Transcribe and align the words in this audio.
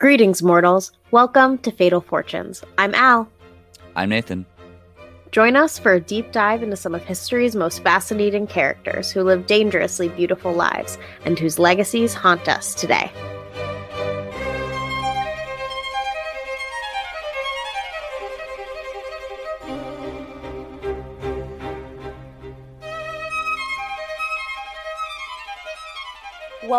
Greetings, 0.00 0.42
mortals. 0.42 0.92
Welcome 1.10 1.58
to 1.58 1.70
Fatal 1.70 2.00
Fortunes. 2.00 2.64
I'm 2.78 2.94
Al. 2.94 3.28
I'm 3.96 4.08
Nathan. 4.08 4.46
Join 5.30 5.56
us 5.56 5.78
for 5.78 5.92
a 5.92 6.00
deep 6.00 6.32
dive 6.32 6.62
into 6.62 6.74
some 6.74 6.94
of 6.94 7.04
history's 7.04 7.54
most 7.54 7.82
fascinating 7.82 8.46
characters 8.46 9.10
who 9.10 9.22
live 9.22 9.46
dangerously 9.46 10.08
beautiful 10.08 10.54
lives 10.54 10.96
and 11.26 11.38
whose 11.38 11.58
legacies 11.58 12.14
haunt 12.14 12.48
us 12.48 12.74
today. 12.74 13.12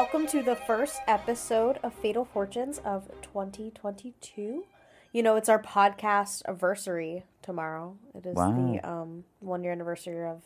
Welcome 0.01 0.25
to 0.29 0.41
the 0.41 0.55
first 0.55 0.99
episode 1.07 1.77
of 1.83 1.93
Fatal 1.93 2.25
Fortunes 2.25 2.79
of 2.79 3.07
2022. 3.21 4.65
You 5.13 5.21
know, 5.23 5.35
it's 5.35 5.47
our 5.47 5.61
podcast 5.61 6.41
anniversary 6.47 7.23
tomorrow. 7.43 7.97
It 8.15 8.25
is 8.25 8.35
Wow. 8.35 8.51
the 8.51 8.79
um, 8.89 9.25
one 9.41 9.63
year 9.63 9.71
anniversary 9.71 10.25
of 10.27 10.41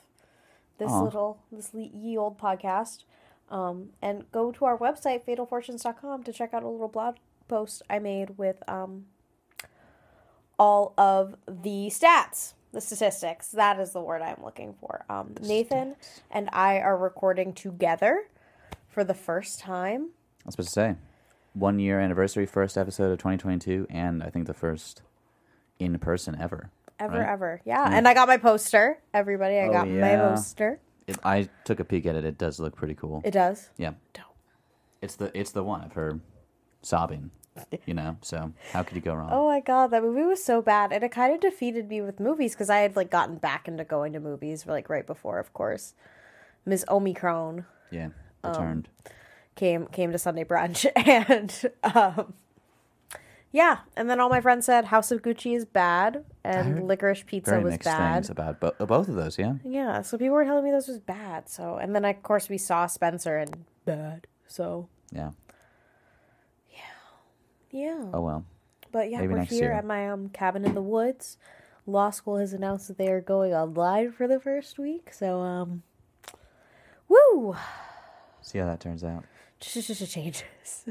this 0.78 0.92
Aw. 0.92 1.02
little, 1.04 1.40
this 1.54 1.74
ye 1.74 2.18
old 2.18 2.38
podcast. 2.38 3.06
Um, 3.50 3.92
and 4.02 4.30
go 4.34 4.52
to 4.52 4.66
our 4.66 4.78
website, 4.78 5.24
fatalfortunes.com, 5.26 6.24
to 6.24 6.34
check 6.34 6.54
out 6.54 6.64
a 6.64 6.68
little 6.68 6.90
blog 6.90 7.16
post 7.48 7.82
I 7.90 8.00
made 8.00 8.38
with 8.38 8.62
um, 8.70 9.06
all 10.60 10.94
of 10.98 11.38
the 11.48 11.88
stats, 11.88 12.56
the 12.74 12.82
statistics. 12.82 13.52
That 13.52 13.80
is 13.80 13.94
the 13.94 14.02
word 14.02 14.22
I'm 14.22 14.44
looking 14.44 14.76
for. 14.82 15.06
Um, 15.10 15.34
Nathan 15.42 15.96
and 16.30 16.50
I 16.52 16.80
are 16.80 16.98
recording 16.98 17.54
together 17.54 18.26
for 18.96 19.04
the 19.04 19.14
first 19.14 19.60
time. 19.60 20.12
I 20.44 20.48
was 20.48 20.54
supposed 20.54 20.70
to 20.70 20.74
say 20.74 20.96
one 21.54 21.80
year 21.80 22.00
anniversary, 22.00 22.46
first 22.46 22.78
episode 22.78 23.12
of 23.12 23.18
2022, 23.20 23.88
and 23.90 24.24
I 24.24 24.30
think 24.30 24.48
the 24.48 24.54
first 24.54 25.02
in 25.80 26.00
person 26.00 26.38
ever. 26.40 26.70
Ever, 26.98 27.20
Right. 27.20 27.28
ever. 27.30 27.62
Yeah. 27.66 27.90
And 27.92 28.08
I 28.08 28.14
got 28.14 28.30
my 28.30 28.38
poster. 28.38 29.00
Everybody, 29.14 29.58
I 29.60 29.68
Oh, 29.68 29.72
got 29.74 29.88
my 29.90 30.16
poster. 30.16 30.80
It, 31.08 31.18
I 31.26 31.50
took 31.66 31.82
a 31.82 31.84
peek 31.84 32.06
at 32.06 32.16
it. 32.16 32.24
It 32.24 32.38
does 32.38 32.58
look 32.58 32.74
pretty 32.74 32.96
cool. 32.96 33.22
It 33.26 33.32
does. 33.32 33.70
yeah, 33.78 33.92
Dope. 34.14 34.24
it's 35.02 35.16
the 35.18 35.30
it's 35.38 35.52
the 35.52 35.62
one 35.62 35.84
of 35.84 35.92
her 35.94 36.20
sobbing. 36.82 37.32
You 37.86 37.94
know, 37.94 38.18
so 38.22 38.52
how 38.74 38.84
could 38.84 38.96
you 38.96 39.02
go 39.02 39.14
wrong? 39.14 39.30
Oh 39.32 39.46
my 39.48 39.60
god, 39.62 39.92
that 39.92 40.04
movie 40.04 40.24
was 40.24 40.42
so 40.44 40.62
bad. 40.62 40.92
And 40.94 41.04
it 41.04 41.12
kind 41.12 41.34
of 41.34 41.40
defeated 41.42 41.88
me 41.90 42.02
with 42.02 42.20
movies 42.22 42.54
because 42.54 42.70
I 42.70 42.78
had 42.80 42.96
like 42.96 43.10
gotten 43.12 43.38
back 43.38 43.68
into 43.68 43.84
going 43.84 44.14
to 44.14 44.20
movies 44.22 44.66
like 44.66 44.90
right 44.90 45.06
before, 45.08 45.38
of 45.40 45.52
course. 45.54 45.94
Miss 46.66 46.84
Omicron 46.90 47.66
Yeah, 47.92 48.10
um, 48.46 48.84
came 49.56 49.88
came 49.88 50.12
to 50.12 50.18
Sunday 50.18 50.44
brunch 50.44 50.86
and 50.96 51.72
um 51.96 52.34
yeah, 53.52 53.78
and 53.96 54.10
then 54.10 54.20
all 54.20 54.28
my 54.28 54.42
friends 54.42 54.66
said 54.66 54.84
House 54.84 55.12
of 55.12 55.22
Gucci 55.22 55.56
is 55.56 55.64
bad 55.64 56.26
and 56.44 56.90
Licorice 56.90 57.24
Pizza 57.26 57.62
was 57.62 57.78
bad. 57.78 58.16
things 58.16 58.30
about 58.30 58.60
bo- 58.60 58.86
both 58.86 59.08
of 59.08 59.16
those. 59.16 59.40
Yeah, 59.40 59.54
Yeah, 59.64 60.02
so 60.02 60.18
people 60.18 60.34
were 60.36 60.44
telling 60.44 60.66
me 60.66 60.72
this 60.72 60.90
was 60.90 61.00
bad. 61.00 61.48
So, 61.48 61.78
and 61.78 61.96
then 61.96 62.04
of 62.04 62.22
course 62.22 62.50
we 62.50 62.58
saw 62.58 62.86
Spencer 62.86 63.38
and 63.38 63.64
bad. 63.86 64.28
So, 64.48 64.90
yeah. 65.10 65.32
yeah. 66.70 66.80
Yeah. 67.72 68.04
Oh 68.14 68.20
well. 68.20 68.44
But 68.92 69.10
yeah, 69.10 69.20
Maybe 69.22 69.36
we're 69.36 69.44
here 69.44 69.64
year. 69.70 69.72
at 69.72 69.86
my 69.86 70.10
um 70.10 70.28
cabin 70.30 70.66
in 70.66 70.74
the 70.76 70.82
woods. 70.82 71.38
Law 71.88 72.10
school 72.10 72.36
has 72.38 72.52
announced 72.52 72.90
that 72.90 72.98
they 72.98 73.08
are 73.08 73.22
going 73.22 73.54
online 73.54 74.12
for 74.12 74.28
the 74.28 74.40
first 74.40 74.78
week. 74.78 75.14
So, 75.14 75.40
um, 75.40 75.84
woo, 77.08 77.56
See 78.56 78.60
how 78.60 78.68
that 78.68 78.80
turns 78.80 79.04
out. 79.04 79.26
changes. 79.60 80.44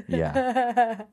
Yeah. 0.07 1.01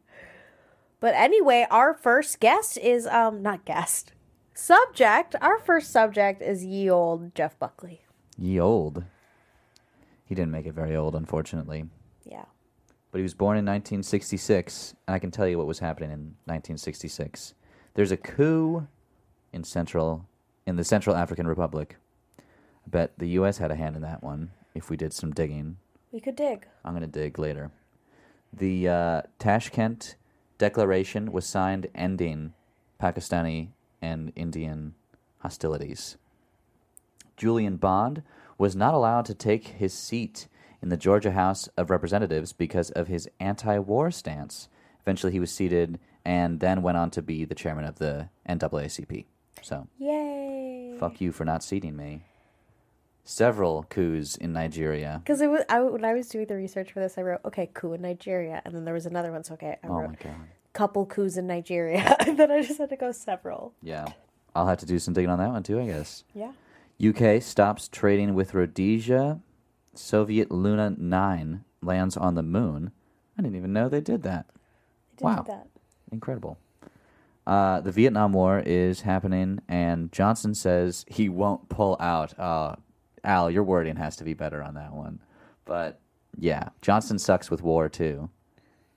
But 1.00 1.14
anyway, 1.16 1.66
our 1.68 1.94
first 1.94 2.38
guest 2.38 2.78
is 2.78 3.08
um 3.08 3.42
not 3.42 3.64
guest 3.64 4.12
subject. 4.54 5.34
Our 5.40 5.58
first 5.58 5.90
subject 5.90 6.40
is 6.42 6.64
ye 6.64 6.88
old 6.88 7.34
Jeff 7.34 7.58
Buckley. 7.58 8.02
Ye 8.38 8.60
old. 8.60 9.02
He 10.26 10.36
didn't 10.36 10.52
make 10.52 10.66
it 10.66 10.74
very 10.74 10.94
old, 10.94 11.16
unfortunately. 11.16 11.86
Yeah. 12.24 12.44
But 13.10 13.18
he 13.18 13.22
was 13.22 13.34
born 13.34 13.56
in 13.58 13.64
1966, 13.64 14.94
and 15.08 15.14
I 15.16 15.18
can 15.18 15.32
tell 15.32 15.48
you 15.48 15.58
what 15.58 15.66
was 15.66 15.80
happening 15.80 16.10
in 16.10 16.36
1966. 16.44 17.54
There's 17.94 18.12
a 18.12 18.16
coup 18.16 18.86
in 19.52 19.64
Central, 19.64 20.28
in 20.66 20.76
the 20.76 20.84
Central 20.84 21.16
African 21.16 21.48
Republic. 21.48 21.96
I 22.38 22.88
bet 22.90 23.18
the 23.18 23.30
U.S. 23.40 23.58
had 23.58 23.72
a 23.72 23.76
hand 23.76 23.96
in 23.96 24.02
that 24.02 24.22
one. 24.22 24.50
If 24.72 24.88
we 24.88 24.96
did 24.96 25.12
some 25.12 25.32
digging, 25.32 25.78
We 26.12 26.20
could 26.20 26.36
dig. 26.36 26.66
I'm 26.84 26.92
gonna 26.92 27.06
dig 27.06 27.38
later. 27.38 27.70
The 28.52 28.88
uh, 28.88 29.22
Tashkent 29.38 30.16
Declaration 30.58 31.32
was 31.32 31.46
signed, 31.46 31.88
ending 31.94 32.52
Pakistani 33.00 33.68
and 34.02 34.32
Indian 34.36 34.94
hostilities. 35.38 36.18
Julian 37.36 37.76
Bond 37.76 38.22
was 38.58 38.76
not 38.76 38.94
allowed 38.94 39.24
to 39.24 39.34
take 39.34 39.68
his 39.68 39.94
seat 39.94 40.46
in 40.82 40.90
the 40.90 40.96
Georgia 40.96 41.32
House 41.32 41.68
of 41.76 41.90
Representatives 41.90 42.52
because 42.52 42.90
of 42.90 43.08
his 43.08 43.28
anti 43.40 43.78
war 43.78 44.10
stance. 44.10 44.68
Eventually, 45.00 45.32
he 45.32 45.40
was 45.40 45.50
seated 45.50 45.98
and 46.24 46.60
then 46.60 46.82
went 46.82 46.98
on 46.98 47.10
to 47.10 47.22
be 47.22 47.44
the 47.44 47.54
chairman 47.54 47.84
of 47.84 47.96
the 47.96 48.28
NAACP. 48.48 49.24
So, 49.62 49.88
Yay. 49.98 50.96
fuck 51.00 51.20
you 51.20 51.32
for 51.32 51.44
not 51.44 51.64
seating 51.64 51.96
me. 51.96 52.22
Several 53.24 53.84
coups 53.84 54.36
in 54.36 54.52
Nigeria. 54.52 55.20
Because 55.24 55.40
it 55.40 55.48
was 55.48 55.62
I, 55.68 55.80
when 55.80 56.04
I 56.04 56.12
was 56.12 56.28
doing 56.28 56.46
the 56.46 56.56
research 56.56 56.92
for 56.92 57.00
this, 57.00 57.16
I 57.16 57.22
wrote 57.22 57.40
okay, 57.44 57.70
coup 57.72 57.92
in 57.92 58.02
Nigeria, 58.02 58.60
and 58.64 58.74
then 58.74 58.84
there 58.84 58.94
was 58.94 59.06
another 59.06 59.30
one. 59.30 59.44
So 59.44 59.54
okay, 59.54 59.76
I 59.82 59.86
Oh 59.86 59.94
wrote 60.00 60.08
my 60.10 60.16
god. 60.16 60.34
couple 60.72 61.06
coups 61.06 61.36
in 61.36 61.46
Nigeria, 61.46 62.16
and 62.26 62.36
then 62.38 62.50
I 62.50 62.62
just 62.62 62.78
had 62.78 62.88
to 62.90 62.96
go 62.96 63.12
several. 63.12 63.74
Yeah. 63.82 64.06
I'll 64.54 64.66
have 64.66 64.78
to 64.78 64.86
do 64.86 64.98
some 64.98 65.14
digging 65.14 65.30
on 65.30 65.38
that 65.38 65.50
one 65.50 65.62
too, 65.62 65.80
I 65.80 65.86
guess. 65.86 66.24
Yeah. 66.34 66.52
UK 67.02 67.40
stops 67.42 67.88
trading 67.88 68.34
with 68.34 68.54
Rhodesia. 68.54 69.40
Soviet 69.94 70.50
Luna 70.50 70.94
9 70.98 71.64
lands 71.82 72.16
on 72.16 72.34
the 72.34 72.42
moon. 72.42 72.90
I 73.38 73.42
didn't 73.42 73.56
even 73.56 73.72
know 73.72 73.88
they 73.88 74.00
did 74.00 74.22
that. 74.24 74.46
I 74.50 75.16
did 75.16 75.24
Wow. 75.24 75.44
that. 75.46 75.68
Incredible. 76.10 76.58
Uh, 77.46 77.80
the 77.80 77.92
Vietnam 77.92 78.32
War 78.32 78.62
is 78.64 79.00
happening, 79.02 79.60
and 79.68 80.12
Johnson 80.12 80.54
says 80.54 81.04
he 81.08 81.28
won't 81.28 81.68
pull 81.68 81.96
out. 82.00 82.38
Uh, 82.38 82.76
Al, 83.24 83.50
your 83.50 83.62
wording 83.64 83.96
has 83.96 84.16
to 84.16 84.24
be 84.24 84.34
better 84.34 84.62
on 84.62 84.74
that 84.74 84.92
one. 84.92 85.20
But 85.64 86.00
yeah, 86.38 86.70
Johnson 86.80 87.18
sucks 87.18 87.50
with 87.50 87.62
war 87.62 87.88
too, 87.88 88.30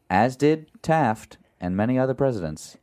as 0.09 0.35
did 0.35 0.69
Taft 0.81 1.37
and 1.61 1.75
many 1.77 1.97
other 1.99 2.13
presidents. 2.13 2.77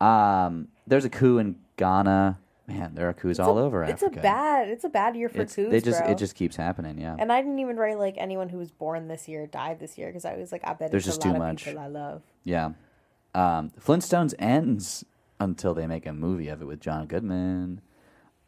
Um, 0.00 0.68
there's 0.86 1.04
a 1.04 1.10
coup 1.10 1.38
in 1.38 1.56
Ghana. 1.76 2.38
Man, 2.68 2.94
there 2.94 3.08
are 3.08 3.12
coups 3.12 3.38
all 3.40 3.58
over 3.58 3.82
It's 3.84 4.02
Africa. 4.02 4.20
a 4.20 4.22
bad. 4.22 4.68
It's 4.68 4.84
a 4.84 4.88
bad 4.88 5.16
year 5.16 5.28
for 5.28 5.42
It's, 5.42 5.54
coups, 5.56 5.70
they 5.70 5.80
just 5.80 6.00
bro. 6.00 6.10
it 6.10 6.16
just 6.18 6.34
keeps 6.36 6.56
happening. 6.56 6.96
Yeah. 6.98 7.16
And 7.18 7.32
I 7.32 7.40
didn't 7.42 7.58
even 7.58 7.76
write 7.76 7.98
like 7.98 8.14
anyone 8.18 8.48
who 8.48 8.58
was 8.58 8.70
born 8.70 9.08
this 9.08 9.28
year 9.28 9.46
died 9.46 9.78
this 9.80 9.98
year 9.98 10.06
because 10.08 10.24
I 10.24 10.36
was 10.36 10.52
like, 10.52 10.62
I 10.64 10.72
bet 10.74 10.90
There's 10.90 11.06
it's 11.06 11.16
just 11.16 11.24
a 11.24 11.28
lot 11.28 11.34
too 11.36 11.42
of 11.42 11.48
much. 11.48 11.64
people 11.64 11.80
I 11.80 11.86
love. 11.88 12.22
Yeah. 12.44 12.70
Um, 13.34 13.70
Flintstones 13.80 14.32
ends 14.38 15.04
until 15.40 15.74
they 15.74 15.86
make 15.88 16.06
a 16.06 16.12
movie 16.12 16.48
of 16.48 16.62
it 16.62 16.66
with 16.66 16.80
John 16.80 17.06
Goodman. 17.06 17.80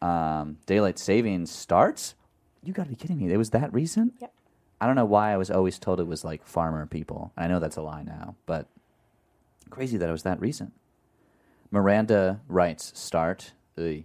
Um, 0.05 0.57
Daylight 0.65 0.99
Savings 0.99 1.51
starts. 1.51 2.15
You 2.63 2.73
got 2.73 2.83
to 2.83 2.89
be 2.89 2.95
kidding 2.95 3.17
me! 3.17 3.31
It 3.31 3.37
was 3.37 3.51
that 3.51 3.73
recent. 3.73 4.13
Yep. 4.19 4.33
I 4.81 4.87
don't 4.87 4.95
know 4.95 5.05
why 5.05 5.31
I 5.33 5.37
was 5.37 5.49
always 5.49 5.79
told 5.79 5.99
it 5.99 6.07
was 6.07 6.23
like 6.23 6.45
farmer 6.45 6.85
people. 6.85 7.31
I 7.37 7.47
know 7.47 7.59
that's 7.59 7.77
a 7.77 7.81
lie 7.81 8.03
now, 8.03 8.35
but 8.45 8.67
crazy 9.69 9.97
that 9.97 10.07
it 10.09 10.11
was 10.11 10.23
that 10.23 10.39
recent. 10.41 10.73
Miranda 11.71 12.41
rights 12.47 12.91
start. 12.99 13.53
Ugh. 13.77 14.03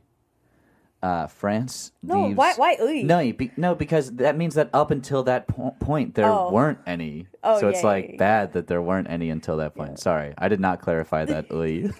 Uh, 1.02 1.26
France 1.26 1.92
No, 2.02 2.26
leaves. 2.26 2.36
why? 2.36 2.52
Why? 2.56 2.76
No, 3.02 3.32
be, 3.32 3.50
no, 3.56 3.74
because 3.74 4.12
that 4.16 4.36
means 4.36 4.54
that 4.56 4.68
up 4.74 4.90
until 4.90 5.22
that 5.22 5.48
po- 5.48 5.74
point 5.80 6.14
there 6.14 6.26
Oh. 6.26 6.50
weren't 6.52 6.78
any. 6.86 7.26
Oh, 7.42 7.58
so 7.58 7.68
it's 7.70 7.80
yeah, 7.80 7.86
like 7.86 8.08
yeah, 8.10 8.16
bad 8.18 8.52
that 8.52 8.66
there 8.66 8.82
weren't 8.82 9.08
any 9.08 9.30
until 9.30 9.56
that 9.58 9.74
point. 9.74 9.98
Sorry, 9.98 10.34
I 10.36 10.48
did 10.48 10.60
not 10.60 10.80
clarify 10.82 11.24
that. 11.24 11.46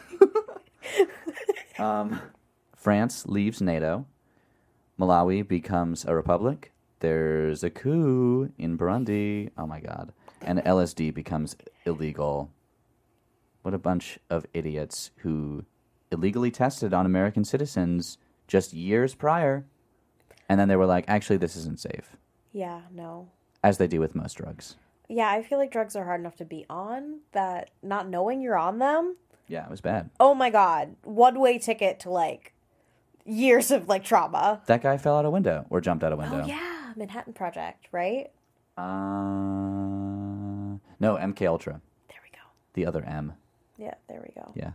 Um, 1.78 2.20
France 2.84 3.26
leaves 3.26 3.60
NATO. 3.60 4.06
Malawi 4.98 5.46
becomes 5.46 6.04
a 6.06 6.14
republic. 6.14 6.72
There's 7.00 7.62
a 7.62 7.68
coup 7.68 8.50
in 8.58 8.78
Burundi. 8.78 9.50
Oh 9.58 9.66
my 9.66 9.80
god! 9.80 10.12
And 10.40 10.60
LSD 10.60 11.12
becomes 11.12 11.56
illegal. 11.84 12.50
What 13.62 13.74
a 13.74 13.78
bunch 13.78 14.18
of 14.30 14.46
idiots 14.54 15.10
who 15.18 15.64
illegally 16.10 16.50
tested 16.50 16.94
on 16.94 17.04
American 17.04 17.44
citizens 17.44 18.16
just 18.46 18.72
years 18.72 19.14
prior. 19.14 19.66
And 20.48 20.58
then 20.58 20.68
they 20.68 20.76
were 20.76 20.86
like, 20.86 21.04
actually, 21.06 21.36
this 21.36 21.56
isn't 21.56 21.78
safe, 21.78 22.16
Yeah. 22.52 22.80
No. 22.90 23.28
as 23.62 23.76
they 23.76 23.86
do 23.86 24.00
with 24.00 24.14
most 24.16 24.34
drugs. 24.34 24.76
Yeah, 25.08 25.28
I 25.30 25.42
feel 25.42 25.58
like 25.58 25.70
drugs 25.70 25.94
are 25.94 26.04
hard 26.06 26.20
enough 26.20 26.36
to 26.36 26.44
be 26.46 26.64
on 26.70 27.20
that 27.32 27.70
not 27.82 28.08
knowing 28.08 28.40
you're 28.40 28.56
on 28.58 28.78
them. 28.78 29.16
Yeah, 29.46 29.64
it 29.64 29.70
was 29.70 29.80
bad. 29.82 30.08
Oh 30.18 30.34
my 30.34 30.48
god, 30.50 30.96
one 31.04 31.38
way 31.38 31.58
ticket 31.58 32.00
to 32.00 32.10
like 32.10 32.54
years 33.30 33.70
of 33.70 33.88
like 33.88 34.04
trauma. 34.04 34.60
That 34.66 34.82
guy 34.82 34.98
fell 34.98 35.16
out 35.16 35.24
a 35.24 35.30
window 35.30 35.66
or 35.70 35.80
jumped 35.80 36.04
out 36.04 36.12
a 36.12 36.16
window. 36.16 36.42
Oh 36.44 36.46
yeah, 36.46 36.92
Manhattan 36.96 37.32
Project, 37.32 37.88
right? 37.92 38.30
Uh, 38.76 38.82
no, 40.98 41.16
MK 41.16 41.46
Ultra, 41.46 41.80
There 42.08 42.18
we 42.22 42.30
go. 42.30 42.42
the 42.74 42.86
other 42.86 43.02
M. 43.04 43.34
Yeah, 43.78 43.94
there 44.08 44.22
we 44.26 44.32
go. 44.34 44.52
Yeah. 44.54 44.72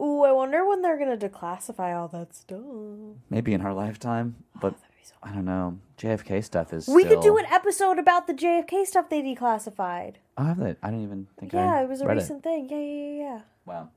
Ooh, 0.00 0.22
I 0.22 0.32
wonder 0.32 0.66
when 0.66 0.82
they're 0.82 0.98
gonna 0.98 1.16
declassify 1.16 1.96
all 1.98 2.08
that 2.08 2.34
stuff. 2.34 2.60
Maybe 3.28 3.52
in 3.52 3.60
her 3.60 3.72
lifetime, 3.72 4.36
but 4.60 4.74
That'd 4.80 4.84
so- 5.02 5.14
I 5.22 5.32
don't 5.32 5.44
know. 5.44 5.78
JFK 5.98 6.42
stuff 6.42 6.72
is. 6.72 6.88
We 6.88 7.04
could 7.04 7.20
do 7.20 7.36
an 7.36 7.44
episode 7.46 7.98
about 7.98 8.26
the 8.26 8.32
JFK 8.32 8.86
stuff 8.86 9.10
they 9.10 9.20
declassified. 9.22 10.14
I 10.38 10.44
have 10.44 10.58
that. 10.58 10.78
I 10.82 10.88
didn't 10.90 11.04
even 11.04 11.26
think. 11.38 11.52
Yeah, 11.52 11.80
I 11.80 11.82
it 11.82 11.88
was 11.88 12.00
a 12.00 12.08
recent 12.08 12.42
thing. 12.42 12.68
Yeah, 12.70 12.78
yeah, 12.78 13.04
yeah, 13.04 13.22
yeah. 13.34 13.40
Wow. 13.66 13.88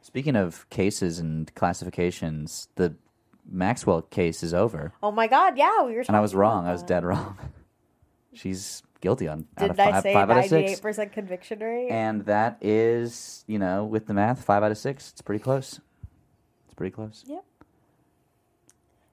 Speaking 0.00 0.34
of 0.34 0.68
cases 0.70 1.20
and 1.20 1.54
classifications, 1.54 2.66
the 2.74 2.94
Maxwell 3.50 4.02
case 4.02 4.42
is 4.42 4.54
over, 4.54 4.92
Oh 5.02 5.10
my 5.10 5.26
God, 5.26 5.56
yeah, 5.58 5.82
we 5.84 5.94
were. 5.94 6.04
and 6.06 6.16
I 6.16 6.20
was 6.20 6.34
wrong. 6.34 6.66
I 6.66 6.72
was 6.72 6.82
dead 6.82 7.04
wrong. 7.04 7.36
She's 8.34 8.82
guilty 9.00 9.28
on 9.28 9.46
out 9.58 9.62
Did 9.62 9.70
of 9.72 9.80
I 9.80 9.90
five, 9.92 10.02
say 10.02 10.12
five 10.14 10.30
out 10.30 10.36
of 10.44 10.50
ninety-eight 10.50 10.68
six, 10.68 10.80
percent 10.80 11.12
conviction 11.12 11.58
rate? 11.60 11.90
and 11.90 12.24
that 12.26 12.56
is, 12.62 13.44
you 13.46 13.58
know, 13.58 13.84
with 13.84 14.06
the 14.06 14.14
math, 14.14 14.44
five 14.44 14.62
out 14.62 14.70
of 14.70 14.78
six. 14.78 15.10
It's 15.10 15.20
pretty 15.20 15.42
close. 15.42 15.80
It's 16.66 16.74
pretty 16.74 16.92
close. 16.94 17.24
Yep. 17.26 17.44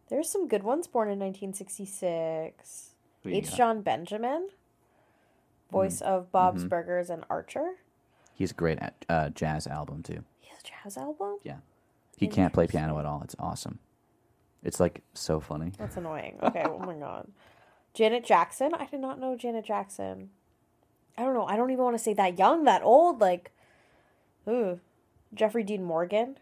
There's 0.09 0.29
some 0.29 0.47
good 0.47 0.63
ones 0.63 0.87
born 0.87 1.09
in 1.09 1.19
1966. 1.19 2.95
Who 3.23 3.29
you 3.29 3.35
H. 3.37 3.49
got? 3.49 3.57
Jon 3.57 3.81
Benjamin, 3.81 4.49
voice 5.71 6.01
of 6.01 6.31
Bob's 6.31 6.63
Mhm. 6.63 6.69
Burgers 6.69 7.09
and 7.09 7.25
Archer. 7.29 7.75
He's 8.33 8.51
a 8.51 8.53
great 8.55 8.79
at, 8.79 9.05
uh, 9.09 9.29
jazz 9.29 9.67
album 9.67 10.01
too. 10.01 10.23
He 10.39 10.49
has 10.49 10.59
a 10.61 10.63
jazz 10.63 10.97
album. 10.97 11.37
Yeah, 11.43 11.57
he 12.17 12.27
can't 12.27 12.53
play 12.53 12.67
piano 12.67 12.97
at 12.99 13.05
all. 13.05 13.21
It's 13.23 13.35
awesome. 13.37 13.79
It's 14.63 14.79
like 14.79 15.01
so 15.13 15.39
funny. 15.39 15.71
That's 15.77 15.97
annoying. 16.01 16.38
Okay, 16.44 16.63
oh 16.65 16.79
my 16.79 16.95
god. 16.95 17.27
Janet 17.94 18.23
Jackson. 18.25 18.73
I 18.73 18.85
did 18.85 19.00
not 19.00 19.19
know 19.19 19.35
Janet 19.35 19.65
Jackson. 19.65 20.29
I 21.17 21.23
don't 21.23 21.33
know. 21.33 21.45
I 21.45 21.56
don't 21.57 21.71
even 21.71 21.83
want 21.83 21.97
to 21.97 22.03
say 22.03 22.13
that 22.13 22.38
young, 22.39 22.63
that 22.65 22.81
old. 22.83 23.19
Like, 23.19 23.51
ooh, 24.47 24.79
Jeffrey 25.33 25.63
Dean 25.63 25.83
Morgan, 25.83 26.38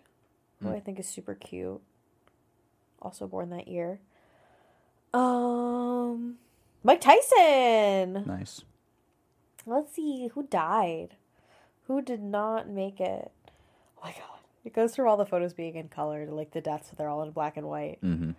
who 0.62 0.70
Mm. 0.70 0.76
I 0.76 0.80
think 0.80 1.00
is 1.00 1.08
super 1.08 1.34
cute. 1.36 1.82
Also 3.02 3.28
born 3.28 3.50
that 3.52 3.68
year. 3.68 4.00
Um, 5.14 6.38
Mike 6.84 7.02
Tyson. 7.02 8.24
Nice. 8.26 8.64
Let's 9.66 9.94
see 9.94 10.30
who 10.34 10.44
died. 10.44 11.16
Who 11.88 12.02
did 12.02 12.22
not 12.22 12.70
make 12.70 13.00
it? 13.00 13.32
Oh 13.98 14.02
my 14.04 14.12
god. 14.12 14.37
It 14.68 14.74
goes 14.74 14.94
through 14.94 15.08
all 15.10 15.18
the 15.18 15.26
photos 15.26 15.54
being 15.54 15.76
in 15.76 15.88
color, 15.88 16.26
like 16.30 16.52
the 16.52 16.62
deaths, 16.62 16.92
they're 16.98 17.08
all 17.10 17.24
in 17.24 17.32
black 17.32 17.56
and 17.58 17.68
white. 17.68 18.00
Mm-hmm. 18.04 18.32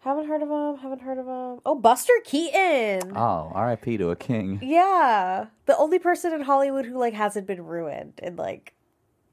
Haven't 0.00 0.28
heard 0.28 0.42
of 0.42 0.48
him, 0.48 0.76
haven't 0.80 1.00
heard 1.02 1.18
of 1.18 1.26
him. 1.26 1.60
Oh, 1.66 1.74
Buster 1.74 2.12
Keaton! 2.24 3.12
Oh, 3.16 3.50
R.I.P. 3.52 3.96
to 3.98 4.10
a 4.10 4.16
king. 4.16 4.60
Yeah. 4.62 5.46
The 5.66 5.76
only 5.76 5.98
person 5.98 6.32
in 6.32 6.42
Hollywood 6.42 6.86
who 6.86 6.96
like 6.98 7.14
hasn't 7.14 7.46
been 7.48 7.64
ruined 7.64 8.20
in 8.22 8.36
like 8.36 8.72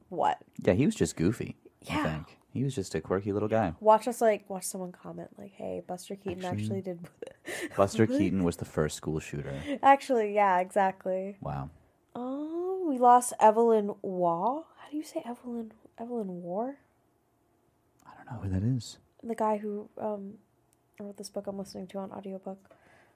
what? 0.10 0.40
Yeah, 0.64 0.74
he 0.74 0.86
was 0.88 0.96
just 0.96 1.16
goofy. 1.16 1.56
I 1.90 1.94
Yeah. 1.96 2.04
think 2.04 2.40
he 2.52 2.64
was 2.64 2.74
just 2.74 2.96
a 2.96 3.02
quirky 3.02 3.32
little 3.32 3.50
guy. 3.50 3.74
Watch 3.80 4.08
us 4.08 4.20
like 4.22 4.50
watch 4.50 4.64
someone 4.64 4.92
comment 4.92 5.30
like, 5.38 5.52
"Hey, 5.52 5.84
Buster 5.86 6.16
Keaton 6.16 6.44
Actually- 6.46 6.64
actually, 6.64 6.82
did." 6.82 7.00
Buster 7.78 8.08
Keaton 8.18 8.44
was 8.44 8.58
the 8.58 8.66
first 8.66 8.96
school 8.96 9.20
shooter. 9.20 9.54
actually, 9.84 10.34
yeah, 10.34 10.60
exactly. 10.60 11.38
Wow. 11.42 11.70
Oh, 12.16 12.84
we 12.88 12.98
lost 12.98 13.34
Evelyn 13.40 13.94
Waugh. 14.02 14.64
How 14.78 14.90
do 14.90 14.98
you 14.98 15.04
say 15.04 15.22
Evelyn 15.26 15.72
Evelyn 16.00 16.42
War? 16.42 16.78
I 18.06 18.12
don't 18.16 18.26
know 18.32 18.42
who 18.44 18.50
that 18.50 18.64
is. 18.76 18.98
The 19.24 19.36
guy 19.36 19.58
who 19.58 19.90
um 20.00 20.36
wrote 21.00 21.18
this 21.18 21.30
book 21.30 21.48
I'm 21.48 21.58
listening 21.58 21.88
to 21.88 21.98
on 22.00 22.12
audiobook 22.12 22.60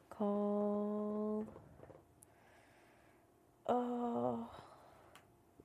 called 0.10 1.48
Oh. 3.70 4.48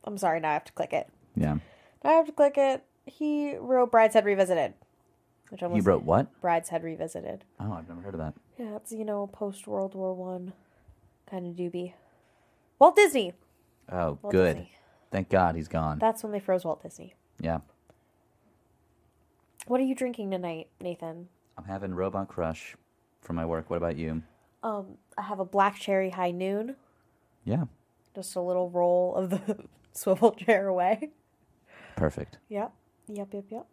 I'm 0.04 0.18
sorry, 0.18 0.40
now 0.40 0.50
I 0.50 0.54
have 0.54 0.64
to 0.64 0.72
click 0.72 0.92
it. 0.92 1.08
Yeah. 1.36 1.58
Now 2.02 2.10
I 2.10 2.12
have 2.14 2.26
to 2.26 2.32
click 2.32 2.54
it. 2.58 2.82
He 3.06 3.56
wrote 3.56 3.92
Brideshead 3.92 4.24
Revisited. 4.24 4.74
Which 5.50 5.62
I'm 5.62 5.72
He 5.72 5.80
wrote 5.80 6.02
what? 6.02 6.28
Brideshead 6.40 6.82
Revisited. 6.82 7.44
Oh, 7.60 7.72
I've 7.72 7.88
never 7.88 8.00
heard 8.00 8.14
of 8.14 8.20
that. 8.20 8.34
Yeah, 8.58 8.76
it's 8.76 8.90
you 8.92 9.04
know 9.04 9.26
post 9.28 9.66
World 9.66 9.94
War 9.94 10.14
One 10.14 10.52
kind 11.30 11.46
of 11.46 11.54
doobie. 11.54 11.92
Walt 12.78 12.96
Disney. 12.96 13.34
Oh, 13.90 14.18
Walt 14.22 14.32
good. 14.32 14.56
Disney. 14.56 14.72
Thank 15.12 15.28
God 15.28 15.54
he's 15.54 15.68
gone. 15.68 15.98
That's 15.98 16.22
when 16.24 16.32
they 16.32 16.40
froze 16.40 16.64
Walt 16.64 16.82
Disney. 16.82 17.14
yeah. 17.40 17.58
What 19.68 19.80
are 19.80 19.84
you 19.84 19.94
drinking 19.94 20.32
tonight, 20.32 20.68
Nathan? 20.80 21.28
I'm 21.56 21.64
having 21.64 21.94
Robot 21.94 22.26
Crush 22.26 22.74
for 23.20 23.32
my 23.32 23.46
work. 23.46 23.70
What 23.70 23.76
about 23.76 23.96
you? 23.96 24.24
Um, 24.64 24.98
I 25.16 25.22
have 25.22 25.38
a 25.38 25.44
black 25.44 25.76
cherry 25.76 26.10
high 26.10 26.32
noon. 26.32 26.74
Yeah. 27.44 27.64
Just 28.16 28.34
a 28.34 28.40
little 28.40 28.70
roll 28.70 29.14
of 29.14 29.30
the 29.30 29.64
swivel 29.92 30.32
chair 30.32 30.66
away. 30.66 31.10
Perfect. 31.94 32.38
Yep. 32.48 32.72
Yep, 33.06 33.28
yep, 33.34 33.44
yep. 33.50 33.66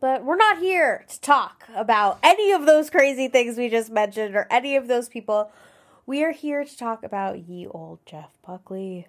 But 0.00 0.24
we're 0.24 0.36
not 0.36 0.58
here 0.58 1.04
to 1.08 1.20
talk 1.20 1.64
about 1.74 2.18
any 2.22 2.52
of 2.52 2.64
those 2.64 2.88
crazy 2.88 3.28
things 3.28 3.58
we 3.58 3.68
just 3.68 3.90
mentioned 3.90 4.34
or 4.36 4.46
any 4.50 4.76
of 4.76 4.88
those 4.88 5.08
people. 5.10 5.50
We 6.06 6.22
are 6.24 6.32
here 6.32 6.64
to 6.64 6.76
talk 6.76 7.02
about 7.02 7.40
ye 7.48 7.66
old 7.66 7.98
Jeff 8.06 8.30
Buckley. 8.46 9.08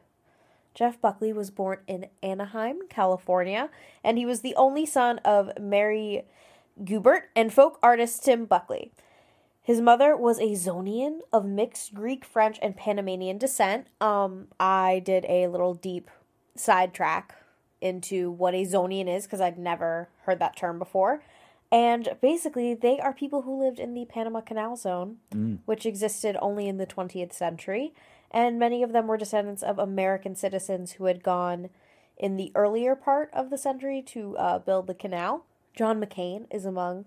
Jeff 0.77 1.01
Buckley 1.01 1.33
was 1.33 1.49
born 1.49 1.79
in 1.87 2.05
Anaheim, 2.21 2.81
California, 2.87 3.71
and 4.03 4.19
he 4.19 4.27
was 4.27 4.41
the 4.41 4.53
only 4.53 4.85
son 4.85 5.17
of 5.25 5.49
Mary 5.59 6.25
Guibert 6.83 7.23
and 7.35 7.51
folk 7.51 7.79
artist 7.81 8.23
Tim 8.23 8.45
Buckley. 8.45 8.91
His 9.63 9.81
mother 9.81 10.15
was 10.15 10.37
a 10.37 10.51
Zonian 10.51 11.21
of 11.33 11.45
mixed 11.45 11.95
Greek, 11.95 12.23
French, 12.23 12.59
and 12.61 12.77
Panamanian 12.77 13.39
descent. 13.39 13.87
Um, 13.99 14.49
I 14.59 15.01
did 15.03 15.25
a 15.27 15.47
little 15.47 15.73
deep 15.73 16.11
sidetrack 16.55 17.35
into 17.81 18.29
what 18.29 18.53
a 18.53 18.63
Zonian 18.63 19.07
is 19.07 19.23
because 19.23 19.41
I'd 19.41 19.57
never 19.57 20.09
heard 20.25 20.37
that 20.37 20.55
term 20.55 20.77
before. 20.77 21.23
And 21.71 22.09
basically, 22.21 22.75
they 22.75 22.99
are 22.99 23.13
people 23.13 23.41
who 23.41 23.59
lived 23.59 23.79
in 23.79 23.95
the 23.95 24.05
Panama 24.05 24.41
Canal 24.41 24.75
Zone, 24.75 25.17
which 25.65 25.87
existed 25.87 26.37
only 26.39 26.67
in 26.67 26.77
the 26.77 26.85
20th 26.85 27.33
century. 27.33 27.95
And 28.31 28.59
many 28.59 28.83
of 28.83 28.91
them 28.91 29.07
were 29.07 29.17
descendants 29.17 29.63
of 29.63 29.79
American 29.79 30.35
citizens 30.35 30.93
who 30.93 31.05
had 31.05 31.23
gone 31.23 31.69
in 32.17 32.35
the 32.35 32.51
earlier 32.55 32.95
part 32.95 33.29
of 33.33 33.49
the 33.49 33.57
century 33.57 34.01
to 34.07 34.35
uh, 34.37 34.59
build 34.59 34.87
the 34.87 34.93
canal. 34.93 35.45
John 35.75 36.01
McCain 36.01 36.45
is 36.51 36.65
among 36.65 37.05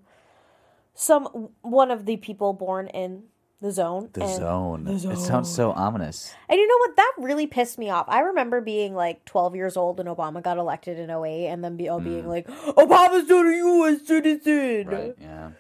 some 0.94 1.50
one 1.62 1.90
of 1.90 2.06
the 2.06 2.16
people 2.16 2.52
born 2.52 2.86
in 2.88 3.24
the 3.60 3.70
zone. 3.72 4.08
The 4.12 4.22
and- 4.22 4.36
zone. 4.36 4.84
The 4.84 4.98
zone. 4.98 5.12
It 5.12 5.16
sounds 5.18 5.52
so 5.54 5.72
ominous. 5.72 6.32
and 6.48 6.58
you 6.58 6.66
know 6.66 6.76
what? 6.78 6.96
That 6.96 7.12
really 7.18 7.46
pissed 7.46 7.78
me 7.78 7.90
off. 7.90 8.06
I 8.08 8.20
remember 8.20 8.60
being 8.60 8.94
like 8.94 9.24
12 9.26 9.54
years 9.56 9.76
old 9.76 10.00
and 10.00 10.08
Obama 10.08 10.42
got 10.42 10.56
elected 10.56 10.98
in 10.98 11.10
08 11.10 11.48
and 11.48 11.62
then 11.62 11.76
be 11.76 11.88
all 11.88 12.00
being 12.00 12.26
like, 12.26 12.48
Obama's 12.48 13.28
not 13.28 13.46
a 13.46 13.56
U.S. 13.56 14.06
citizen. 14.06 14.86
Right. 14.88 15.14
Yeah. 15.20 15.50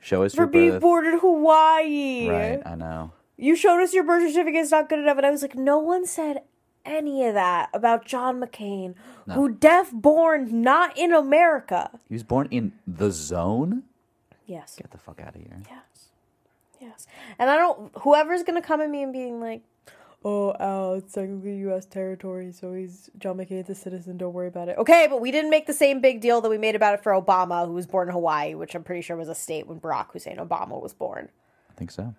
Show 0.00 0.22
us 0.22 0.34
for 0.34 0.42
your 0.42 0.46
being 0.48 0.70
birth. 0.70 0.80
born 0.80 1.06
in 1.06 1.18
Hawaii. 1.18 2.28
Right. 2.28 2.62
I 2.64 2.74
know. 2.74 3.12
You 3.40 3.56
showed 3.56 3.82
us 3.82 3.94
your 3.94 4.04
birth 4.04 4.28
certificate. 4.28 4.60
It's 4.60 4.70
not 4.70 4.88
good 4.88 4.98
enough. 4.98 5.16
And 5.16 5.26
I 5.26 5.30
was 5.30 5.42
like, 5.42 5.54
no 5.54 5.78
one 5.78 6.06
said 6.06 6.42
any 6.84 7.26
of 7.26 7.34
that 7.34 7.70
about 7.72 8.04
John 8.04 8.40
McCain, 8.40 8.94
who 9.32 9.48
deaf 9.48 9.90
born 9.92 10.62
not 10.62 10.96
in 10.98 11.12
America. 11.12 11.90
He 12.08 12.14
was 12.14 12.22
born 12.22 12.48
in 12.50 12.72
the 12.86 13.10
zone. 13.10 13.84
Yes. 14.46 14.76
Get 14.76 14.90
the 14.90 14.98
fuck 14.98 15.20
out 15.20 15.34
of 15.36 15.40
here. 15.40 15.62
Yes. 15.68 16.08
Yes. 16.80 17.06
And 17.38 17.48
I 17.48 17.56
don't, 17.56 17.92
whoever's 18.00 18.42
going 18.42 18.60
to 18.60 18.66
come 18.66 18.80
at 18.80 18.90
me 18.90 19.02
and 19.02 19.12
being 19.12 19.40
like, 19.40 19.62
oh, 20.24 20.54
Al, 20.58 20.94
it's 20.94 21.12
technically 21.12 21.56
U.S. 21.58 21.86
territory, 21.86 22.52
so 22.52 22.72
he's, 22.74 23.10
John 23.18 23.36
McCain's 23.36 23.70
a 23.70 23.74
citizen, 23.74 24.16
don't 24.18 24.32
worry 24.32 24.48
about 24.48 24.68
it. 24.68 24.76
Okay, 24.78 25.06
but 25.08 25.20
we 25.20 25.30
didn't 25.30 25.50
make 25.50 25.66
the 25.66 25.72
same 25.72 26.00
big 26.00 26.20
deal 26.20 26.40
that 26.40 26.48
we 26.48 26.58
made 26.58 26.74
about 26.74 26.94
it 26.94 27.02
for 27.02 27.12
Obama, 27.12 27.66
who 27.66 27.72
was 27.72 27.86
born 27.86 28.08
in 28.08 28.12
Hawaii, 28.12 28.54
which 28.54 28.74
I'm 28.74 28.82
pretty 28.82 29.02
sure 29.02 29.16
was 29.16 29.28
a 29.28 29.34
state 29.34 29.66
when 29.66 29.80
Barack 29.80 30.12
Hussein 30.12 30.36
Obama 30.36 30.80
was 30.80 30.92
born. 30.92 31.28
I 31.70 31.74
think 31.74 31.90
so. 31.90 32.14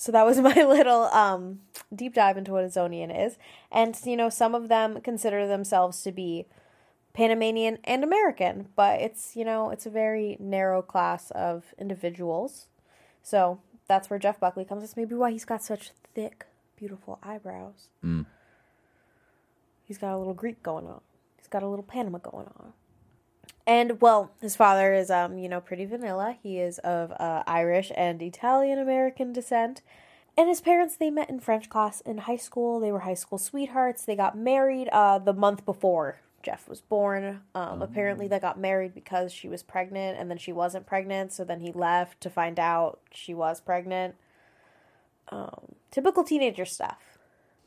So 0.00 0.10
that 0.12 0.24
was 0.24 0.38
my 0.40 0.54
little 0.54 1.04
um, 1.12 1.60
deep 1.94 2.14
dive 2.14 2.38
into 2.38 2.52
what 2.52 2.64
a 2.64 2.68
Zonian 2.68 3.14
is. 3.14 3.36
And, 3.70 3.94
you 4.06 4.16
know, 4.16 4.30
some 4.30 4.54
of 4.54 4.68
them 4.68 5.02
consider 5.02 5.46
themselves 5.46 6.02
to 6.04 6.10
be 6.10 6.46
Panamanian 7.12 7.76
and 7.84 8.02
American, 8.02 8.68
but 8.76 8.98
it's, 8.98 9.36
you 9.36 9.44
know, 9.44 9.68
it's 9.68 9.84
a 9.84 9.90
very 9.90 10.38
narrow 10.40 10.80
class 10.80 11.30
of 11.32 11.74
individuals. 11.78 12.66
So 13.22 13.60
that's 13.88 14.08
where 14.08 14.18
Jeff 14.18 14.40
Buckley 14.40 14.64
comes. 14.64 14.80
That's 14.80 14.96
maybe 14.96 15.14
why 15.14 15.32
he's 15.32 15.44
got 15.44 15.62
such 15.62 15.90
thick, 16.14 16.46
beautiful 16.76 17.18
eyebrows. 17.22 17.90
Mm. 18.02 18.24
He's 19.84 19.98
got 19.98 20.14
a 20.14 20.18
little 20.18 20.32
Greek 20.32 20.62
going 20.62 20.86
on. 20.86 21.02
He's 21.36 21.48
got 21.48 21.62
a 21.62 21.68
little 21.68 21.84
Panama 21.84 22.18
going 22.18 22.46
on. 22.58 22.72
And 23.70 24.00
well, 24.00 24.32
his 24.40 24.56
father 24.56 24.92
is 24.92 25.12
um, 25.12 25.38
you 25.38 25.48
know, 25.48 25.60
pretty 25.60 25.84
vanilla. 25.84 26.36
He 26.42 26.58
is 26.58 26.80
of 26.80 27.12
uh, 27.12 27.44
Irish 27.46 27.92
and 27.94 28.20
Italian 28.20 28.80
American 28.80 29.32
descent. 29.32 29.80
And 30.36 30.48
his 30.48 30.60
parents 30.60 30.96
they 30.96 31.08
met 31.08 31.30
in 31.30 31.38
French 31.38 31.68
class 31.68 32.00
in 32.00 32.18
high 32.18 32.36
school. 32.36 32.80
They 32.80 32.90
were 32.90 33.00
high 33.00 33.14
school 33.14 33.38
sweethearts. 33.38 34.04
They 34.04 34.16
got 34.16 34.36
married 34.36 34.88
uh 34.88 35.20
the 35.20 35.32
month 35.32 35.64
before 35.64 36.18
Jeff 36.42 36.68
was 36.68 36.80
born. 36.80 37.42
Um 37.54 37.80
apparently 37.80 38.26
they 38.26 38.40
got 38.40 38.58
married 38.58 38.92
because 38.92 39.32
she 39.32 39.48
was 39.48 39.62
pregnant 39.62 40.18
and 40.18 40.28
then 40.28 40.38
she 40.38 40.50
wasn't 40.50 40.86
pregnant, 40.86 41.32
so 41.32 41.44
then 41.44 41.60
he 41.60 41.70
left 41.70 42.20
to 42.22 42.28
find 42.28 42.58
out 42.58 42.98
she 43.12 43.34
was 43.34 43.60
pregnant. 43.60 44.16
Um 45.28 45.76
typical 45.92 46.24
teenager 46.24 46.64
stuff. 46.64 47.09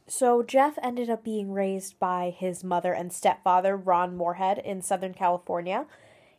So 0.07 0.43
Jeff 0.43 0.77
ended 0.83 1.09
up 1.09 1.23
being 1.23 1.53
raised 1.53 1.97
by 1.97 2.33
his 2.35 2.63
mother 2.63 2.93
and 2.93 3.11
stepfather, 3.13 3.77
Ron 3.77 4.17
Moorhead, 4.17 4.59
in 4.59 4.81
Southern 4.81 5.13
California. 5.13 5.85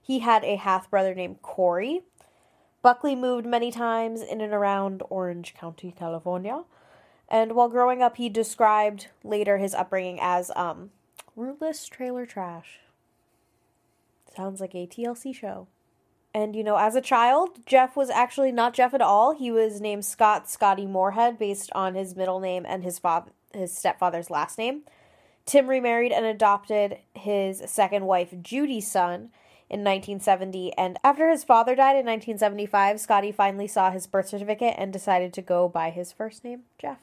He 0.00 0.18
had 0.18 0.44
a 0.44 0.56
half 0.56 0.90
brother 0.90 1.14
named 1.14 1.40
Corey. 1.40 2.02
Buckley 2.82 3.16
moved 3.16 3.46
many 3.46 3.70
times 3.70 4.20
in 4.20 4.42
and 4.42 4.52
around 4.52 5.02
Orange 5.08 5.54
County, 5.54 5.94
California. 5.96 6.64
And 7.26 7.52
while 7.52 7.70
growing 7.70 8.02
up, 8.02 8.18
he 8.18 8.28
described 8.28 9.08
later 9.22 9.56
his 9.56 9.72
upbringing 9.72 10.18
as 10.20 10.50
um, 10.54 10.90
rootless 11.34 11.86
trailer 11.86 12.26
trash. 12.26 12.80
Sounds 14.36 14.60
like 14.60 14.74
a 14.74 14.86
TLC 14.86 15.34
show. 15.34 15.68
And, 16.34 16.54
you 16.54 16.64
know, 16.64 16.76
as 16.76 16.96
a 16.96 17.00
child, 17.00 17.64
Jeff 17.64 17.96
was 17.96 18.10
actually 18.10 18.52
not 18.52 18.74
Jeff 18.74 18.92
at 18.92 19.00
all. 19.00 19.34
He 19.34 19.50
was 19.50 19.80
named 19.80 20.04
Scott 20.04 20.50
Scotty 20.50 20.84
Moorhead 20.84 21.38
based 21.38 21.70
on 21.74 21.94
his 21.94 22.14
middle 22.14 22.40
name 22.40 22.66
and 22.68 22.84
his 22.84 22.98
father 22.98 23.30
his 23.54 23.76
stepfather's 23.76 24.30
last 24.30 24.58
name. 24.58 24.82
Tim 25.46 25.68
remarried 25.68 26.12
and 26.12 26.24
adopted 26.24 26.98
his 27.14 27.62
second 27.66 28.06
wife, 28.06 28.34
Judy's 28.40 28.90
son, 28.90 29.30
in 29.70 29.80
1970. 29.80 30.72
And 30.74 30.98
after 31.02 31.28
his 31.28 31.44
father 31.44 31.74
died 31.74 31.96
in 31.96 32.06
1975, 32.06 33.00
Scotty 33.00 33.32
finally 33.32 33.66
saw 33.66 33.90
his 33.90 34.06
birth 34.06 34.28
certificate 34.28 34.74
and 34.78 34.92
decided 34.92 35.32
to 35.34 35.42
go 35.42 35.68
by 35.68 35.90
his 35.90 36.12
first 36.12 36.44
name, 36.44 36.62
Jeff. 36.78 36.98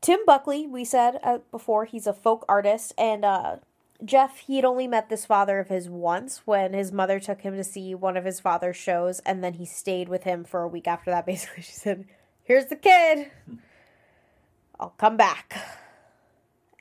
Tim 0.00 0.20
Buckley, 0.26 0.66
we 0.66 0.84
said 0.84 1.18
uh, 1.22 1.38
before, 1.50 1.84
he's 1.84 2.06
a 2.06 2.12
folk 2.12 2.44
artist, 2.48 2.92
and 2.98 3.24
uh, 3.24 3.56
Jeff, 4.04 4.38
he'd 4.40 4.64
only 4.64 4.88
met 4.88 5.08
this 5.08 5.24
father 5.24 5.60
of 5.60 5.68
his 5.68 5.88
once 5.88 6.42
when 6.44 6.72
his 6.72 6.90
mother 6.90 7.20
took 7.20 7.42
him 7.42 7.56
to 7.56 7.64
see 7.64 7.94
one 7.94 8.16
of 8.16 8.24
his 8.24 8.40
father's 8.40 8.76
shows, 8.76 9.20
and 9.20 9.44
then 9.44 9.54
he 9.54 9.64
stayed 9.64 10.08
with 10.08 10.24
him 10.24 10.44
for 10.44 10.62
a 10.62 10.68
week 10.68 10.88
after 10.88 11.10
that. 11.10 11.26
Basically, 11.26 11.62
she 11.62 11.72
said, 11.72 12.04
Here's 12.44 12.66
the 12.66 12.76
kid. 12.76 13.30
I'll 14.80 14.94
come 14.98 15.16
back. 15.16 15.56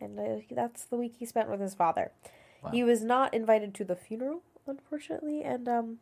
And 0.02 0.20
uh, 0.20 0.44
that's 0.52 0.86
the 0.86 0.98
week 0.98 1.16
he 1.20 1.26
spent 1.26 1.50
with 1.50 1.60
his 1.60 1.76
father. 1.76 2.12
Wow. 2.64 2.72
He 2.72 2.84
was 2.84 3.04
not 3.04 3.34
invited 3.34 3.74
to 3.76 3.86
the 3.86 3.96
funeral, 3.96 4.42
unfortunately, 4.68 5.44
and 5.44 5.68
um, 5.68 6.00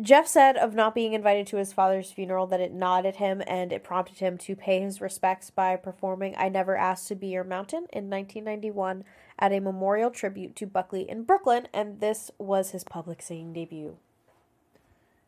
Jeff 0.00 0.26
said 0.26 0.56
of 0.56 0.74
not 0.74 0.94
being 0.94 1.12
invited 1.12 1.46
to 1.48 1.58
his 1.58 1.72
father's 1.72 2.10
funeral 2.10 2.46
that 2.46 2.60
it 2.60 2.72
gnawed 2.72 3.04
at 3.04 3.16
him 3.16 3.42
and 3.46 3.72
it 3.72 3.84
prompted 3.84 4.18
him 4.18 4.38
to 4.38 4.56
pay 4.56 4.80
his 4.80 5.00
respects 5.00 5.50
by 5.50 5.76
performing 5.76 6.34
I 6.38 6.48
Never 6.48 6.76
Asked 6.76 7.08
to 7.08 7.14
Be 7.14 7.28
Your 7.28 7.44
Mountain 7.44 7.86
in 7.92 8.08
1991 8.08 9.04
at 9.38 9.52
a 9.52 9.60
memorial 9.60 10.10
tribute 10.10 10.56
to 10.56 10.66
Buckley 10.66 11.08
in 11.08 11.24
Brooklyn, 11.24 11.68
and 11.74 12.00
this 12.00 12.30
was 12.38 12.70
his 12.70 12.84
public 12.84 13.20
singing 13.20 13.52
debut. 13.52 13.96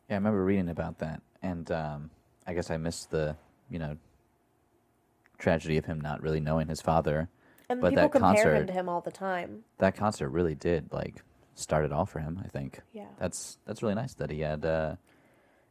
Yeah, 0.09 0.15
I 0.15 0.17
remember 0.17 0.43
reading 0.43 0.69
about 0.69 0.99
that, 0.99 1.21
and 1.41 1.69
um, 1.71 2.09
I 2.47 2.53
guess 2.53 2.71
I 2.71 2.77
missed 2.77 3.11
the 3.11 3.35
you 3.69 3.79
know 3.79 3.97
tragedy 5.37 5.77
of 5.77 5.85
him 5.85 5.99
not 5.99 6.21
really 6.21 6.39
knowing 6.39 6.67
his 6.67 6.81
father. 6.81 7.29
And 7.69 7.79
But 7.81 7.89
people 7.91 8.03
that 8.03 8.11
compare 8.11 8.29
him 8.31 8.35
concert- 8.61 8.67
to 8.67 8.73
him 8.73 8.89
all 8.89 9.01
the 9.01 9.11
time. 9.11 9.63
That 9.79 9.95
concert 9.95 10.29
really 10.29 10.55
did 10.55 10.91
like 10.91 11.21
start 11.55 11.85
it 11.85 11.91
all 11.91 12.05
for 12.05 12.19
him. 12.19 12.41
I 12.43 12.47
think. 12.47 12.79
Yeah. 12.93 13.07
That's 13.19 13.57
that's 13.65 13.81
really 13.81 13.95
nice 13.95 14.13
that 14.15 14.29
he 14.29 14.41
had. 14.41 14.65
Uh, 14.65 14.95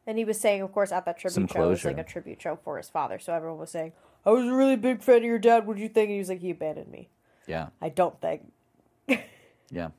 And 0.06 0.18
he 0.18 0.24
was 0.24 0.40
saying, 0.40 0.62
of 0.62 0.72
course, 0.72 0.90
at 0.90 1.04
that 1.04 1.18
tribute 1.18 1.50
show, 1.52 1.64
it 1.64 1.68
was 1.68 1.84
like 1.84 1.98
a 1.98 2.02
tribute 2.04 2.40
show 2.42 2.56
for 2.56 2.76
his 2.76 2.88
father. 2.90 3.18
So 3.20 3.32
everyone 3.32 3.58
was 3.60 3.70
saying, 3.70 3.92
I 4.26 4.30
was 4.30 4.44
a 4.46 4.52
really 4.52 4.76
big 4.76 5.00
fan 5.02 5.18
of 5.18 5.24
your 5.24 5.38
dad. 5.38 5.66
What 5.66 5.76
do 5.76 5.82
you 5.82 5.88
think? 5.88 6.06
And 6.08 6.12
he 6.14 6.18
was 6.18 6.28
like, 6.28 6.40
he 6.40 6.50
abandoned 6.50 6.90
me. 6.90 7.08
yeah, 7.46 7.68
I 7.80 7.88
don't 7.88 8.20
think. 8.20 8.52
yeah. 9.70 9.90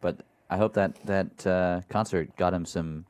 But 0.00 0.20
I 0.50 0.56
hope 0.58 0.74
that 0.74 0.94
that 1.06 1.46
uh, 1.46 1.80
concert 1.88 2.36
got 2.36 2.52
him 2.54 2.64
some 2.66 3.06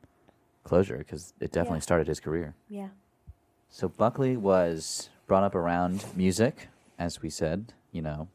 closure 0.63 0.97
because 0.97 1.33
it 1.39 1.51
definitely 1.51 1.77
Yeah. 1.79 1.81
started 1.89 2.07
his 2.07 2.19
career. 2.19 2.55
Yeah. 2.69 2.89
So 3.69 3.87
Buckley 3.89 4.37
was 4.37 5.09
brought 5.27 5.43
up 5.43 5.53
around 5.53 6.05
music, 6.15 6.69
as 6.97 7.21
we 7.21 7.29
said. 7.29 7.73
You 7.91 8.01
know, 8.01 8.29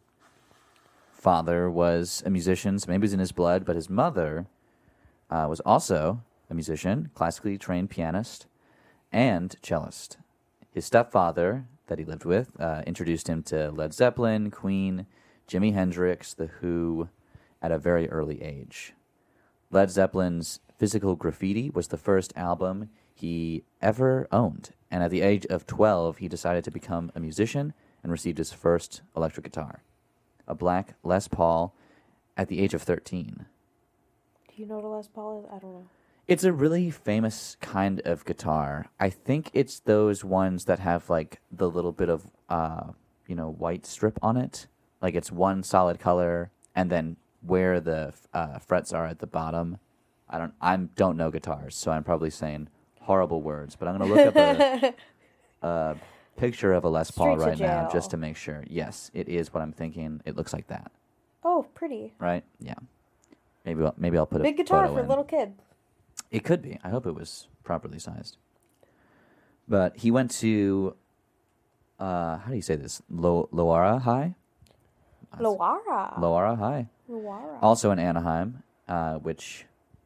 father 1.12 1.70
was 1.70 2.22
a 2.24 2.30
musician, 2.30 2.78
so 2.78 2.86
maybe 2.88 3.02
it 3.02 3.02
was 3.02 3.12
in 3.12 3.20
his 3.20 3.32
blood, 3.32 3.64
but 3.64 3.76
his 3.76 3.90
mother 3.90 4.46
uh, 5.30 5.46
was 5.48 5.60
also 5.60 6.22
a 6.50 6.54
musician, 6.54 7.10
classically 7.14 7.58
trained 7.58 7.90
pianist, 7.90 8.46
and 9.10 9.56
cellist. 9.62 10.18
His 10.70 10.84
stepfather, 10.84 11.66
that 11.86 11.98
he 11.98 12.04
lived 12.04 12.24
with, 12.24 12.58
uh, 12.60 12.82
introduced 12.86 13.28
him 13.28 13.42
to 13.44 13.70
Led 13.70 13.92
Zeppelin, 13.92 14.50
Queen, 14.50 15.06
Jimi 15.48 15.74
Hendrix, 15.74 16.34
The 16.34 16.46
Who, 16.46 17.08
at 17.60 17.72
a 17.72 17.78
very 17.78 18.08
early 18.10 18.42
age. 18.42 18.94
Led 19.70 19.90
Zeppelin's 19.90 20.60
Physical 20.78 21.14
Graffiti 21.14 21.70
was 21.70 21.88
the 21.88 21.96
first 21.96 22.32
album 22.36 22.90
he 23.14 23.64
ever 23.80 24.26
owned, 24.32 24.70
and 24.92 25.02
at 25.02 25.10
the 25.10 25.22
age 25.22 25.46
of 25.46 25.66
12, 25.66 26.18
he 26.18 26.28
decided 26.28 26.62
to 26.64 26.70
become 26.70 27.10
a 27.14 27.20
musician 27.20 27.72
and 28.02 28.12
received 28.12 28.36
his 28.36 28.52
first 28.52 29.00
electric 29.16 29.44
guitar, 29.44 29.82
a 30.46 30.54
black 30.54 30.94
Les 31.02 31.26
Paul, 31.26 31.74
at 32.36 32.48
the 32.48 32.60
age 32.60 32.74
of 32.74 32.82
13. 32.82 33.46
Do 34.48 34.54
you 34.54 34.66
know 34.66 34.76
what 34.76 34.84
a 34.84 34.88
Les 34.88 35.08
Paul 35.08 35.40
is? 35.40 35.46
I 35.50 35.58
don't 35.58 35.72
know. 35.72 35.86
It's 36.28 36.44
a 36.44 36.52
really 36.52 36.90
famous 36.90 37.56
kind 37.60 38.00
of 38.04 38.24
guitar. 38.24 38.86
I 39.00 39.08
think 39.08 39.50
it's 39.54 39.80
those 39.80 40.22
ones 40.22 40.66
that 40.66 40.78
have 40.78 41.08
like 41.10 41.40
the 41.50 41.68
little 41.68 41.92
bit 41.92 42.08
of 42.08 42.30
uh, 42.48 42.92
you 43.26 43.34
know, 43.34 43.50
white 43.50 43.86
strip 43.86 44.18
on 44.22 44.36
it. 44.36 44.66
Like 45.00 45.14
it's 45.14 45.32
one 45.32 45.62
solid 45.62 45.98
color 45.98 46.50
and 46.74 46.90
then 46.90 47.16
where 47.40 47.80
the 47.80 48.12
uh, 48.34 48.58
frets 48.58 48.92
are 48.92 49.06
at 49.06 49.20
the 49.20 49.26
bottom. 49.26 49.78
I 50.28 50.38
don't 50.38 50.52
I 50.60 50.76
don't 50.76 51.16
know 51.16 51.30
guitars, 51.30 51.74
so 51.74 51.90
I'm 51.90 52.04
probably 52.04 52.30
saying 52.30 52.68
horrible 53.02 53.42
words, 53.42 53.76
but 53.76 53.88
I'm 53.88 53.98
going 53.98 54.08
to 54.10 54.14
look 54.16 54.36
up 54.36 54.36
a, 54.36 54.94
a 55.66 55.96
picture 56.36 56.72
of 56.72 56.84
a 56.84 56.88
Les 56.88 57.10
Paul 57.10 57.36
Streets 57.38 57.42
of 57.42 57.48
right 57.48 57.58
now 57.58 57.82
Jail. 57.84 57.90
just 57.92 58.10
to 58.12 58.16
make 58.16 58.36
sure. 58.36 58.64
Yes, 58.68 59.10
it 59.14 59.28
is 59.28 59.52
what 59.52 59.62
I'm 59.62 59.72
thinking. 59.72 60.20
It 60.24 60.36
looks 60.36 60.52
like 60.52 60.68
that, 60.68 60.90
Oh, 61.44 61.66
pretty. 61.74 62.14
right? 62.18 62.44
Yeah. 62.60 62.74
Maybe 63.64 63.84
I'll, 63.84 63.94
maybe 63.96 64.18
I'll 64.18 64.26
put 64.26 64.40
a 64.40 64.44
Big 64.44 64.56
guitar 64.56 64.82
photo 64.86 64.94
for 64.94 65.00
a 65.00 65.02
in. 65.04 65.08
little 65.08 65.24
kid. 65.24 65.52
It 66.30 66.44
could 66.44 66.62
be. 66.62 66.78
I 66.82 66.88
hope 66.88 67.06
it 67.06 67.14
was 67.14 67.46
properly 67.62 67.98
sized. 67.98 68.36
But 69.68 69.96
he 69.98 70.10
went 70.10 70.30
to, 70.40 70.96
uh, 72.00 72.38
how 72.38 72.48
do 72.50 72.56
you 72.56 72.62
say 72.62 72.74
this? 72.76 73.00
Lo- 73.08 73.48
Loara 73.52 74.00
High? 74.02 74.34
Loara. 75.38 76.18
Loara 76.18 76.58
High. 76.58 76.88
Loara. 77.10 77.58
Also 77.62 77.90
in 77.90 77.98
Anaheim, 77.98 78.62
uh, 78.88 79.14
which 79.18 79.64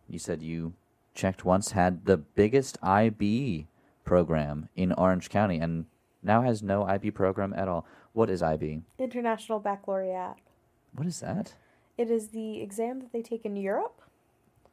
you 0.09 0.19
said 0.19 0.43
you 0.43 0.73
checked 1.17 1.45
once, 1.45 1.73
had 1.73 2.05
the 2.05 2.17
biggest 2.17 2.79
IB 2.83 3.67
program 4.05 4.69
in 4.77 4.93
Orange 4.93 5.29
County 5.31 5.59
and 5.59 5.87
now 6.23 6.43
has 6.43 6.63
no 6.63 6.85
IB 6.85 7.11
program 7.11 7.53
at 7.57 7.67
all. 7.67 7.87
What 8.13 8.31
is 8.31 8.43
IB? 8.43 8.83
International 8.99 9.59
Baccalaureate. 9.59 10.37
What 10.95 11.07
is 11.07 11.21
that? 11.21 11.55
It 11.99 12.11
is 12.11 12.29
the 12.29 12.61
exam 12.61 13.01
that 13.01 13.13
they 13.13 13.23
take 13.23 13.45
in 13.45 13.57
Europe. 13.57 14.03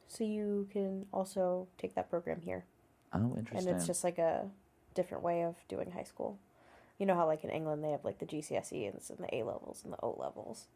So 0.06 0.22
you 0.24 0.68
can 0.70 1.06
also 1.12 1.66
take 1.78 1.94
that 1.94 2.10
program 2.10 2.40
here. 2.40 2.64
Oh, 3.12 3.34
interesting. 3.36 3.68
And 3.68 3.76
it's 3.76 3.86
just 3.86 4.04
like 4.04 4.18
a 4.18 4.46
different 4.94 5.24
way 5.24 5.42
of 5.42 5.56
doing 5.68 5.90
high 5.90 6.02
school. 6.04 6.38
You 6.98 7.06
know 7.06 7.14
how 7.14 7.26
like 7.26 7.42
in 7.42 7.50
England 7.50 7.82
they 7.82 7.90
have 7.90 8.04
like 8.04 8.18
the 8.18 8.26
GCSE 8.26 8.88
and, 8.88 9.00
and 9.08 9.18
the 9.18 9.34
A 9.34 9.42
levels 9.42 9.80
and 9.84 9.92
the 9.92 9.98
O 10.02 10.16
levels. 10.18 10.66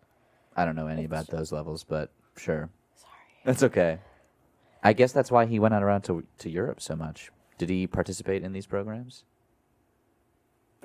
I 0.57 0.65
don't 0.65 0.75
know 0.77 0.89
any 0.89 1.03
It's 1.03 1.07
about 1.07 1.27
just- 1.27 1.31
those 1.31 1.53
levels, 1.53 1.85
but 1.85 2.11
sure. 2.37 2.71
Sorry. 2.97 3.13
That's 3.45 3.63
okay. 3.63 3.99
I 4.83 4.93
guess 4.93 5.13
that's 5.13 5.31
why 5.31 5.47
he 5.47 5.59
went 5.59 5.75
out 5.75 5.83
around 5.83 6.03
to 6.03 6.25
to 6.39 6.51
Europe 6.51 6.81
so 6.81 6.97
much. 6.97 7.31
Did 7.59 7.69
he 7.69 7.87
participate 7.87 8.43
in 8.43 8.53
these 8.53 8.67
programs? 8.67 9.25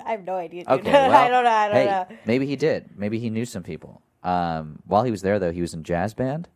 I 0.03 0.11
have 0.11 0.23
no 0.23 0.35
idea. 0.35 0.63
Dude. 0.63 0.79
Okay, 0.79 0.91
well, 1.09 1.11
I 1.11 1.29
don't 1.29 1.43
know. 1.43 1.49
I 1.51 1.67
don't 1.67 1.77
hey, 1.77 1.85
know. 1.85 2.07
maybe 2.25 2.47
he 2.47 2.55
did. 2.55 2.89
Maybe 2.97 3.19
he 3.19 3.29
knew 3.29 3.45
some 3.45 3.63
people. 3.63 4.01
Um, 4.23 4.79
while 4.85 5.03
he 5.03 5.11
was 5.11 5.21
there, 5.21 5.37
though, 5.37 5.51
he 5.51 5.61
was 5.61 5.73
in 5.73 5.83
jazz 5.83 6.13
band. 6.13 6.47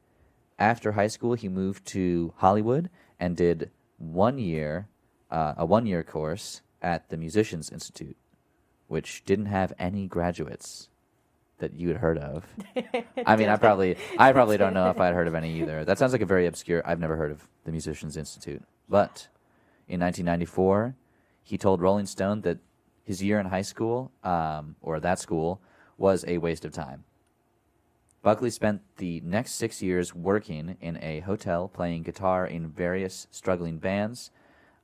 After 0.58 0.94
high 0.94 1.08
school, 1.08 1.36
he 1.36 1.50
moved 1.50 1.86
to 1.88 2.34
Hollywood 2.38 2.89
and 3.20 3.38
did 3.38 3.70
one 3.98 4.39
year, 4.39 4.88
uh, 5.29 5.53
a 5.58 5.65
one 5.65 5.86
year 5.86 6.03
course 6.03 6.62
at 6.82 7.10
the 7.10 7.17
Musicians 7.17 7.70
Institute, 7.70 8.17
which 8.88 9.24
didn't 9.25 9.48
have 9.48 9.74
any 9.77 10.08
graduates 10.08 10.89
that 11.60 11.74
you 11.74 11.88
had 11.88 11.98
heard 11.98 12.18
of. 12.18 12.46
I 13.26 13.36
mean, 13.36 13.50
I 13.50 13.56
probably, 13.58 13.98
I 14.18 14.32
probably 14.32 14.58
don't 14.58 14.74
know 14.74 14.90
if 14.90 15.00
I'd 15.00 15.14
heard 15.14 15.28
of 15.28 15.36
any 15.36 15.62
either. 15.62 15.86
That 15.86 15.98
sounds 15.98 16.12
like 16.12 16.22
a 16.22 16.26
very 16.26 16.46
obscure. 16.46 16.82
I've 16.86 17.00
never 17.00 17.16
heard 17.16 17.32
of 17.32 17.48
the 17.66 17.72
Musicians 17.72 18.18
Institute. 18.18 18.62
But 18.90 19.28
in 19.88 20.00
1994, 20.00 20.96
he 21.44 21.58
told 21.58 21.82
Rolling 21.82 22.06
Stone 22.06 22.42
that 22.42 22.60
his 23.04 23.24
year 23.24 23.40
in 23.40 23.48
high 23.48 23.62
school, 23.62 24.12
um, 24.24 24.76
or 24.82 25.00
that 25.00 25.20
school, 25.20 25.62
was 25.98 26.26
a 26.28 26.38
waste 26.38 26.66
of 26.66 26.74
time. 26.74 27.06
Buckley 28.22 28.50
spent 28.50 28.82
the 28.98 29.22
next 29.22 29.54
six 29.54 29.82
years 29.82 30.14
working 30.14 30.76
in 30.82 30.98
a 31.02 31.22
hotel, 31.22 31.68
playing 31.70 32.04
guitar 32.04 32.46
in 32.46 32.68
various 32.68 33.28
struggling 33.32 33.78
bands, 33.78 34.32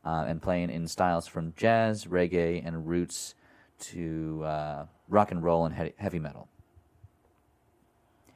uh, 0.05 0.25
and 0.27 0.41
playing 0.41 0.69
in 0.69 0.87
styles 0.87 1.27
from 1.27 1.53
jazz, 1.57 2.05
reggae, 2.05 2.65
and 2.65 2.87
roots 2.87 3.35
to 3.79 4.41
uh, 4.45 4.85
rock 5.09 5.31
and 5.31 5.43
roll 5.43 5.65
and 5.65 5.75
he- 5.75 5.93
heavy 5.97 6.19
metal. 6.19 6.47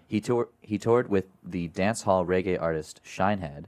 He, 0.08 0.22
tour- 0.22 0.50
he 0.62 0.78
toured 0.78 1.10
with 1.10 1.26
the 1.44 1.68
dance 1.68 2.04
hall 2.04 2.26
reggae 2.26 2.60
artist 2.62 3.02
Shinehead, 3.06 3.66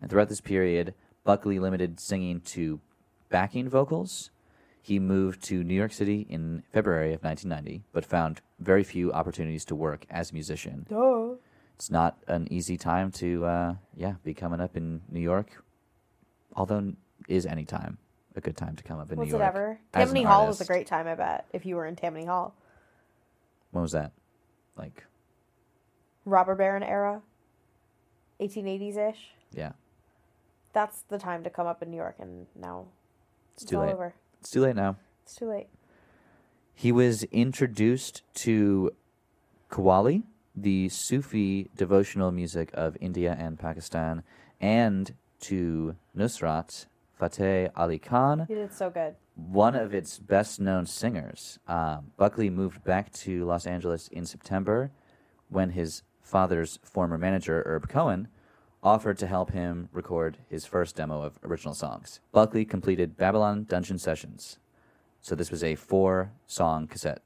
and 0.00 0.10
throughout 0.10 0.28
this 0.28 0.40
period, 0.40 0.94
Buckley 1.24 1.58
limited 1.58 2.00
singing 2.00 2.40
to 2.42 2.80
backing 3.28 3.68
vocals. 3.68 4.30
He 4.82 4.98
moved 4.98 5.42
to 5.44 5.64
New 5.64 5.74
York 5.74 5.92
City 5.92 6.26
in 6.28 6.62
February 6.72 7.12
of 7.12 7.22
1990, 7.24 7.84
but 7.92 8.04
found 8.04 8.40
very 8.60 8.84
few 8.84 9.12
opportunities 9.12 9.64
to 9.66 9.74
work 9.74 10.06
as 10.10 10.30
a 10.30 10.34
musician. 10.34 10.86
Duh. 10.88 11.34
It's 11.74 11.90
not 11.90 12.16
an 12.26 12.46
easy 12.50 12.76
time 12.76 13.10
to, 13.12 13.44
uh, 13.44 13.74
yeah, 13.96 14.14
be 14.24 14.32
coming 14.32 14.60
up 14.60 14.76
in 14.76 15.02
New 15.10 15.20
York. 15.20 15.62
Although, 16.54 16.92
is 17.28 17.44
any 17.46 17.64
time 17.64 17.98
a 18.34 18.40
good 18.40 18.56
time 18.56 18.76
to 18.76 18.82
come 18.84 18.98
up 18.98 19.10
in 19.12 19.18
Was 19.18 19.28
New 19.28 19.34
it 19.36 19.38
York? 19.38 19.48
ever? 19.48 19.78
as 19.92 20.08
an 20.10 20.14
Tammany 20.14 20.22
Hall 20.24 20.46
was 20.46 20.56
a 20.56 20.62
artist? 20.62 20.68
great 20.70 20.86
time, 20.86 21.06
I 21.06 21.14
bet, 21.16 21.46
if 21.52 21.66
you 21.66 21.76
were 21.76 21.86
in 21.86 21.96
Tammany 21.96 22.24
Hall. 22.26 22.54
When 23.72 23.82
was 23.82 23.92
that? 23.92 24.12
Like, 24.76 25.04
Robber 26.26 26.54
Baron 26.54 26.82
era, 26.82 27.22
1880s 28.40 29.10
ish. 29.10 29.30
yeah, 29.52 29.72
That's 30.74 31.00
the 31.08 31.18
time 31.18 31.42
to 31.44 31.50
come 31.50 31.66
up 31.66 31.82
in 31.82 31.90
New 31.90 31.96
York, 31.96 32.16
and 32.18 32.46
now 32.54 32.86
it's 33.54 33.62
it's 33.62 33.70
too 33.70 33.78
all 33.78 33.86
late. 33.86 33.94
over. 33.94 34.14
It's 34.40 34.50
too 34.50 34.60
late 34.60 34.76
now. 34.76 34.96
It's 35.22 35.34
too 35.34 35.48
late. 35.48 35.68
He 36.74 36.92
was 36.92 37.22
introduced 37.24 38.22
to 38.34 38.90
Qawwali, 39.70 40.24
the 40.54 40.88
Sufi 40.90 41.70
devotional 41.74 42.30
music 42.32 42.70
of 42.74 42.96
India 43.00 43.34
and 43.38 43.58
Pakistan, 43.58 44.22
and 44.60 45.14
to 45.40 45.96
Nusrat 46.16 46.86
Fateh 47.18 47.70
Ali 47.76 47.98
Khan, 47.98 48.46
You 48.50 48.56
did 48.56 48.72
so 48.74 48.90
good. 48.90 49.14
one 49.36 49.74
of 49.74 49.94
its 49.94 50.18
best 50.18 50.60
known 50.60 50.84
singers. 50.86 51.58
Um, 51.66 52.12
Buckley 52.18 52.50
moved 52.50 52.84
back 52.84 53.10
to 53.24 53.44
Los 53.46 53.66
Angeles 53.66 54.08
in 54.08 54.26
September 54.26 54.90
when 55.48 55.70
his 55.70 56.02
father's 56.26 56.78
former 56.82 57.16
manager, 57.16 57.62
Herb 57.64 57.88
Cohen, 57.88 58.28
offered 58.82 59.18
to 59.18 59.26
help 59.26 59.52
him 59.52 59.88
record 59.92 60.38
his 60.48 60.66
first 60.66 60.96
demo 60.96 61.22
of 61.22 61.38
original 61.44 61.74
songs. 61.74 62.20
Buckley 62.32 62.64
completed 62.64 63.16
Babylon 63.16 63.64
Dungeon 63.64 63.98
Sessions. 63.98 64.58
So 65.20 65.34
this 65.34 65.50
was 65.50 65.64
a 65.64 65.74
four 65.74 66.32
song 66.46 66.86
cassette. 66.86 67.22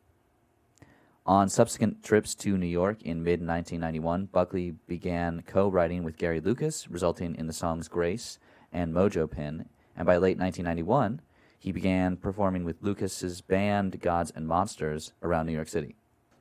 On 1.26 1.48
subsequent 1.48 2.02
trips 2.02 2.34
to 2.36 2.56
New 2.56 2.66
York 2.66 3.02
in 3.02 3.22
mid 3.22 3.40
1991, 3.40 4.26
Buckley 4.26 4.74
began 4.86 5.42
co 5.46 5.68
writing 5.68 6.02
with 6.02 6.16
Gary 6.16 6.40
Lucas, 6.40 6.88
resulting 6.90 7.34
in 7.34 7.46
the 7.46 7.52
songs 7.52 7.88
Grace 7.88 8.38
and 8.72 8.94
Mojo 8.94 9.30
Pin. 9.30 9.66
And 9.96 10.06
by 10.06 10.16
late 10.16 10.38
1991, 10.38 11.20
he 11.58 11.72
began 11.72 12.16
performing 12.16 12.64
with 12.64 12.82
Lucas's 12.82 13.42
band 13.42 14.00
Gods 14.00 14.32
and 14.34 14.48
Monsters 14.48 15.12
around 15.22 15.46
New 15.46 15.52
York 15.52 15.68
City. 15.68 15.96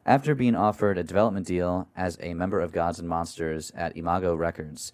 After 0.05 0.33
being 0.33 0.55
offered 0.55 0.97
a 0.97 1.03
development 1.03 1.45
deal 1.45 1.87
as 1.95 2.17
a 2.21 2.33
member 2.33 2.59
of 2.59 2.71
Gods 2.71 2.99
and 2.99 3.07
Monsters 3.07 3.71
at 3.75 3.95
Imago 3.97 4.33
Records, 4.35 4.93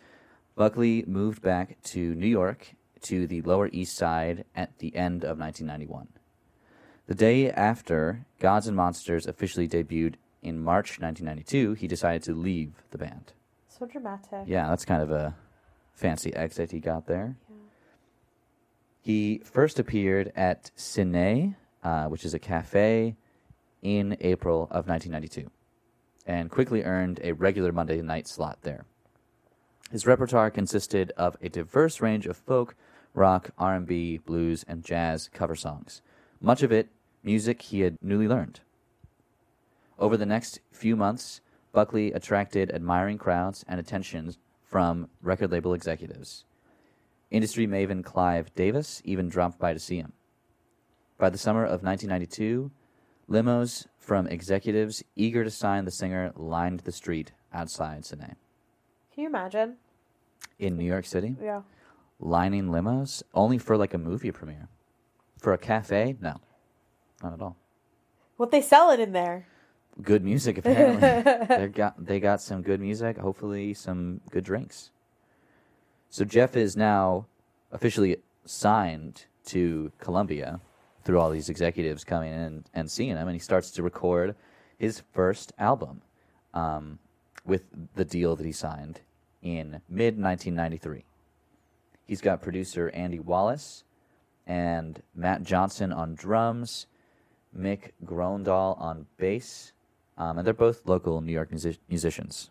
Buckley 0.56 1.04
moved 1.08 1.42
back 1.42 1.82
to 1.84 2.16
New 2.16 2.28
York 2.28 2.76
to 3.04 3.28
the 3.28 3.42
Lower 3.42 3.70
East 3.72 3.96
Side 3.96 4.46
at 4.56 4.80
the 4.80 4.96
end 4.96 5.24
of 5.24 5.38
1991. 5.40 6.08
The 7.08 7.16
day 7.16 7.52
after 7.52 8.26
Gods 8.40 8.68
and 8.68 8.76
Monsters 8.76 9.28
officially 9.28 9.68
debuted 9.68 10.16
in 10.42 10.60
March 10.60 11.00
1992, 11.00 11.74
he 11.74 11.88
decided 11.88 12.24
to 12.24 12.34
leave 12.34 12.84
the 12.92 12.98
band. 12.98 13.34
So 13.68 13.86
dramatic. 13.86 14.44
Yeah, 14.48 14.68
that's 14.70 14.86
kind 14.86 15.02
of 15.02 15.12
a 15.12 15.36
fancy 15.94 16.34
exit 16.36 16.72
he 16.72 16.80
got 16.80 17.06
there. 17.06 17.36
Yeah. 17.50 17.56
He 19.02 19.42
first 19.44 19.80
appeared 19.80 20.32
at 20.36 20.72
Sin-é, 20.76 21.56
uh, 21.84 22.08
which 22.08 22.26
is 22.26 22.34
a 22.34 22.40
cafe, 22.40 23.16
in 23.86 24.18
April 24.20 24.63
of 24.72 24.88
1992, 24.88 25.48
and 26.25 26.50
quickly 26.50 26.84
earned 26.84 27.20
a 27.24 27.34
regular 27.34 27.72
Monday 27.72 28.01
night 28.01 28.27
slot 28.27 28.58
there. 28.63 28.84
His 29.92 30.08
repertoire 30.08 30.50
consisted 30.50 31.12
of 31.15 31.38
a 31.39 31.50
diverse 31.50 32.01
range 32.01 32.25
of 32.25 32.36
folk, 32.36 32.74
rock, 33.13 33.51
R&B, 33.60 34.18
blues, 34.18 34.65
and 34.68 34.84
jazz 34.84 35.30
cover 35.32 35.56
songs. 35.56 36.01
Much 36.42 36.63
of 36.63 36.72
it 36.72 36.89
music 37.24 37.62
he 37.62 37.82
had 37.82 38.00
newly 38.01 38.27
learned. 38.27 38.62
Over 40.00 40.18
the 40.18 40.25
next 40.25 40.62
few 40.72 40.96
months, 40.96 41.42
Buckley 41.72 42.12
attracted 42.12 42.72
admiring 42.72 43.20
crowds 43.20 43.63
and 43.68 43.80
attention 43.80 44.34
from 44.63 45.10
record 45.21 45.52
label 45.52 45.76
executives. 45.76 46.43
Industry 47.30 47.67
maven 47.67 48.04
Clive 48.04 48.52
Davis 48.56 49.04
even 49.06 49.30
dropped 49.30 49.60
by 49.60 49.74
to 49.74 49.80
see 49.80 49.98
him. 49.98 50.13
By 51.19 51.30
the 51.30 51.38
summer 51.38 51.63
of 51.63 51.84
1992, 51.84 52.71
limos 53.30 53.88
from 53.98 54.28
executives 54.28 55.04
eager 55.16 55.44
to 55.44 55.50
sign 55.50 55.86
the 55.86 55.92
singer 55.92 56.32
lined 56.36 56.82
the 56.82 56.92
street 56.92 57.32
outside 57.54 58.06
Sin-é. 58.06 58.36
Can 59.14 59.24
you 59.24 59.28
imagine? 59.28 59.78
In 60.60 60.78
New 60.78 60.86
York 60.86 61.06
City, 61.06 61.36
Yeah. 61.42 61.62
lining 62.20 62.68
limos 62.68 63.24
only 63.34 63.58
for 63.58 63.78
like 63.78 63.94
a 63.94 63.98
movie 63.98 64.32
premiere. 64.32 64.68
For 65.40 65.54
a 65.54 65.58
cafe, 65.58 66.16
no, 66.22 66.40
not 67.24 67.34
at 67.34 67.42
all. 67.42 67.56
What 68.38 68.52
they 68.52 68.62
sell 68.62 68.90
it 68.92 69.00
in 69.00 69.12
there. 69.14 69.48
Good 70.02 70.24
music, 70.24 70.58
apparently. 70.58 71.00
they 71.48 71.68
got 71.68 72.04
they 72.06 72.20
got 72.20 72.42
some 72.42 72.62
good 72.62 72.82
music. 72.82 73.18
Hopefully, 73.18 73.74
some 73.74 74.20
good 74.30 74.44
drinks. 74.44 74.92
So 76.10 76.26
Jeff 76.26 76.56
is 76.58 76.76
now 76.76 77.28
officially 77.72 78.18
signed 78.46 79.26
to 79.46 79.92
Columbia 80.00 80.60
through 81.06 81.20
all 81.20 81.30
these 81.30 81.50
executives 81.50 82.04
coming 82.04 82.34
in 82.34 82.65
and 82.74 82.91
seeing 82.91 83.12
him, 83.12 83.28
and 83.28 83.36
he 83.36 83.39
starts 83.39 83.72
to 83.72 83.84
record 83.84 84.36
his 84.78 85.02
first 85.13 85.54
album 85.58 86.02
um, 86.54 87.00
with 87.46 87.63
the 87.94 88.04
deal 88.04 88.36
that 88.36 88.46
he 88.46 88.52
signed 88.52 89.00
in 89.41 89.82
mid 89.88 90.20
1993. 90.20 91.06
He's 92.06 92.22
got 92.22 92.41
producer 92.41 92.89
Andy 92.89 93.20
Wallace 93.20 93.84
and 94.48 95.02
Matt 95.15 95.44
Johnson 95.44 95.94
on 95.94 96.15
drums, 96.15 96.88
Mick 97.58 97.91
Grondahl 98.04 98.80
on 98.82 99.06
bass, 99.18 99.72
um, 100.18 100.38
and 100.38 100.46
they're 100.46 100.54
both 100.54 100.86
local 100.86 101.22
New 101.22 101.32
York 101.32 101.52
music- 101.52 101.80
musicians. 101.88 102.50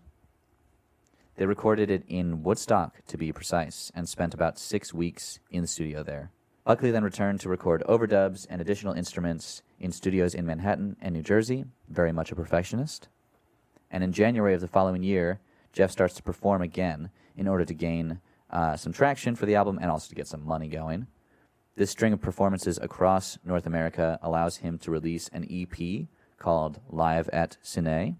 They 1.36 1.46
recorded 1.46 1.90
it 1.90 2.04
in 2.06 2.44
Woodstock, 2.44 3.04
to 3.08 3.18
be 3.18 3.32
precise, 3.32 3.90
and 3.94 4.08
spent 4.08 4.34
about 4.34 4.58
six 4.58 4.94
weeks 4.94 5.40
in 5.50 5.62
the 5.62 5.66
studio 5.66 6.04
there. 6.04 6.30
Buckley 6.64 6.90
then 6.90 7.04
returned 7.04 7.40
to 7.40 7.50
record 7.50 7.82
overdubs 7.86 8.46
and 8.48 8.58
additional 8.58 8.94
instruments 8.94 9.62
in 9.78 9.92
studios 9.92 10.34
in 10.34 10.46
Manhattan 10.46 10.96
and 10.98 11.14
New 11.14 11.22
Jersey, 11.22 11.66
very 11.90 12.10
much 12.10 12.32
a 12.32 12.34
perfectionist. 12.34 13.08
And 13.90 14.02
in 14.02 14.12
January 14.12 14.54
of 14.54 14.62
the 14.62 14.68
following 14.68 15.02
year, 15.02 15.40
Jeff 15.74 15.90
starts 15.90 16.14
to 16.14 16.22
perform 16.22 16.62
again 16.62 17.10
in 17.36 17.48
order 17.48 17.66
to 17.66 17.74
gain 17.74 18.20
uh, 18.48 18.76
some 18.76 18.94
traction 18.94 19.36
for 19.36 19.44
the 19.44 19.54
album 19.54 19.78
and 19.82 19.90
also 19.90 20.08
to 20.08 20.14
get 20.14 20.26
some 20.26 20.42
money 20.42 20.68
going. 20.68 21.06
This 21.76 21.90
string 21.90 22.14
of 22.14 22.22
performances 22.22 22.78
across 22.80 23.36
North 23.44 23.66
America 23.66 24.18
allows 24.22 24.58
him 24.58 24.78
to 24.78 24.90
release 24.90 25.28
an 25.34 25.46
EP 25.50 26.06
called 26.38 26.80
Live 26.88 27.28
at 27.28 27.58
Sin-é. 27.60 28.14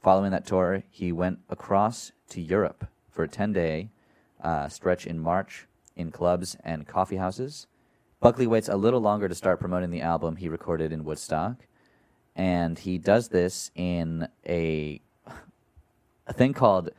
Following 0.00 0.30
that 0.30 0.46
tour, 0.46 0.84
he 0.88 1.10
went 1.10 1.40
across 1.48 2.12
to 2.28 2.40
Europe 2.40 2.86
for 3.10 3.24
a 3.24 3.28
10 3.28 3.52
day 3.52 3.90
uh, 4.40 4.68
stretch 4.68 5.04
in 5.04 5.18
March 5.18 5.66
in 6.00 6.10
clubs 6.10 6.56
and 6.64 6.86
coffee 6.86 7.16
houses. 7.16 7.66
Buckley 8.20 8.46
waits 8.46 8.68
a 8.68 8.76
little 8.76 9.00
longer 9.00 9.28
to 9.28 9.34
start 9.34 9.60
promoting 9.60 9.90
the 9.90 10.02
album 10.02 10.36
he 10.36 10.48
recorded 10.48 10.92
in 10.92 11.04
Woodstock, 11.04 11.66
and 12.34 12.78
he 12.78 12.98
does 12.98 13.28
this 13.28 13.70
in 13.74 14.28
a, 14.46 15.00
a 16.26 16.32
thing 16.32 16.52
called 16.52 16.90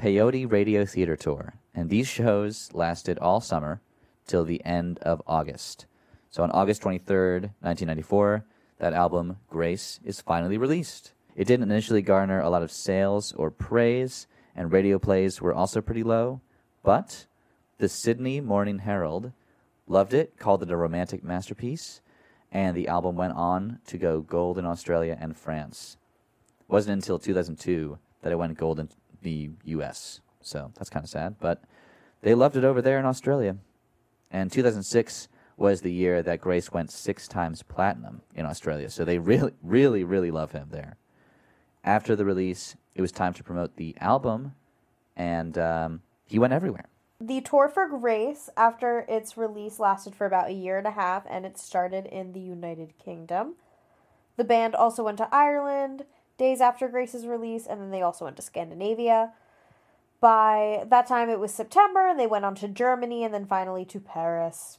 Peyote 0.00 0.50
Radio 0.50 0.84
Theater 0.84 1.16
Tour. 1.16 1.54
And 1.74 1.88
these 1.88 2.08
shows 2.08 2.70
lasted 2.72 3.18
all 3.18 3.40
summer 3.40 3.80
till 4.26 4.44
the 4.44 4.64
end 4.64 4.98
of 5.00 5.22
August. 5.26 5.86
So 6.30 6.42
on 6.42 6.50
August 6.50 6.82
23rd, 6.82 7.52
1994, 7.60 8.44
that 8.78 8.92
album, 8.92 9.38
Grace, 9.48 10.00
is 10.04 10.20
finally 10.20 10.58
released. 10.58 11.12
It 11.34 11.46
didn't 11.46 11.70
initially 11.70 12.02
garner 12.02 12.40
a 12.40 12.50
lot 12.50 12.62
of 12.62 12.70
sales 12.70 13.32
or 13.32 13.50
praise, 13.50 14.26
and 14.54 14.72
radio 14.72 14.98
plays 14.98 15.40
were 15.40 15.54
also 15.54 15.80
pretty 15.80 16.02
low, 16.02 16.40
but 16.82 17.26
the 17.80 17.88
Sydney 17.88 18.42
Morning 18.42 18.80
Herald 18.80 19.32
loved 19.88 20.12
it, 20.12 20.38
called 20.38 20.62
it 20.62 20.70
a 20.70 20.76
romantic 20.76 21.24
masterpiece, 21.24 22.02
and 22.52 22.76
the 22.76 22.88
album 22.88 23.16
went 23.16 23.32
on 23.32 23.78
to 23.86 23.96
go 23.96 24.20
gold 24.20 24.58
in 24.58 24.66
Australia 24.66 25.16
and 25.18 25.34
France. 25.34 25.96
It 26.60 26.70
wasn't 26.70 26.92
until 26.92 27.18
2002 27.18 27.98
that 28.20 28.32
it 28.32 28.36
went 28.36 28.58
gold 28.58 28.80
in 28.80 28.90
the 29.22 29.48
US. 29.64 30.20
So 30.42 30.70
that's 30.76 30.90
kind 30.90 31.04
of 31.04 31.08
sad, 31.08 31.36
but 31.40 31.64
they 32.20 32.34
loved 32.34 32.54
it 32.54 32.64
over 32.64 32.82
there 32.82 32.98
in 32.98 33.06
Australia. 33.06 33.56
And 34.30 34.52
2006 34.52 35.28
was 35.56 35.80
the 35.80 35.92
year 35.92 36.22
that 36.22 36.42
Grace 36.42 36.70
went 36.70 36.90
six 36.90 37.26
times 37.26 37.62
platinum 37.62 38.20
in 38.34 38.44
Australia. 38.44 38.90
So 38.90 39.06
they 39.06 39.18
really, 39.18 39.54
really, 39.62 40.04
really 40.04 40.30
love 40.30 40.52
him 40.52 40.68
there. 40.70 40.98
After 41.82 42.14
the 42.14 42.26
release, 42.26 42.76
it 42.94 43.00
was 43.00 43.10
time 43.10 43.32
to 43.32 43.42
promote 43.42 43.76
the 43.76 43.96
album, 44.00 44.54
and 45.16 45.56
um, 45.56 46.02
he 46.26 46.38
went 46.38 46.52
everywhere. 46.52 46.84
The 47.22 47.42
tour 47.42 47.68
for 47.68 47.86
Grace, 47.86 48.48
after 48.56 49.04
its 49.06 49.36
release, 49.36 49.78
lasted 49.78 50.14
for 50.14 50.26
about 50.26 50.48
a 50.48 50.54
year 50.54 50.78
and 50.78 50.86
a 50.86 50.92
half, 50.92 51.24
and 51.28 51.44
it 51.44 51.58
started 51.58 52.06
in 52.06 52.32
the 52.32 52.40
United 52.40 52.96
Kingdom. 52.98 53.56
The 54.36 54.44
band 54.44 54.74
also 54.74 55.04
went 55.04 55.18
to 55.18 55.28
Ireland 55.30 56.06
days 56.38 56.62
after 56.62 56.88
Grace's 56.88 57.26
release, 57.26 57.66
and 57.66 57.78
then 57.78 57.90
they 57.90 58.00
also 58.00 58.24
went 58.24 58.36
to 58.36 58.42
Scandinavia. 58.42 59.32
By 60.18 60.84
that 60.88 61.06
time, 61.06 61.28
it 61.28 61.38
was 61.38 61.52
September, 61.52 62.06
and 62.08 62.18
they 62.18 62.26
went 62.26 62.46
on 62.46 62.54
to 62.56 62.68
Germany 62.68 63.22
and 63.22 63.34
then 63.34 63.44
finally 63.44 63.84
to 63.84 64.00
Paris. 64.00 64.78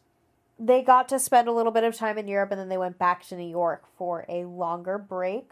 they 0.61 0.83
got 0.83 1.09
to 1.09 1.17
spend 1.17 1.47
a 1.47 1.51
little 1.51 1.71
bit 1.71 1.83
of 1.83 1.95
time 1.95 2.19
in 2.19 2.27
Europe 2.27 2.51
and 2.51 2.59
then 2.59 2.69
they 2.69 2.77
went 2.77 2.99
back 2.99 3.25
to 3.27 3.35
New 3.35 3.49
York 3.49 3.83
for 3.97 4.25
a 4.29 4.45
longer 4.45 4.99
break. 4.99 5.51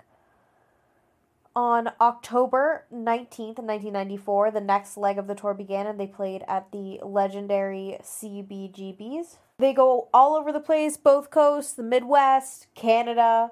On 1.59 1.91
October 1.99 2.85
19th, 2.89 3.59
1994, 3.59 4.51
the 4.51 4.61
next 4.61 4.95
leg 4.95 5.17
of 5.17 5.27
the 5.27 5.35
tour 5.35 5.53
began 5.53 5.87
and 5.87 5.99
they 5.99 6.07
played 6.07 6.41
at 6.47 6.71
the 6.71 7.01
legendary 7.03 7.97
CBGBs. 8.01 9.39
They 9.57 9.73
go 9.73 10.07
all 10.13 10.37
over 10.37 10.53
the 10.53 10.61
place, 10.61 10.95
both 10.95 11.29
coasts, 11.29 11.73
the 11.73 11.83
Midwest, 11.83 12.67
Canada, 12.75 13.51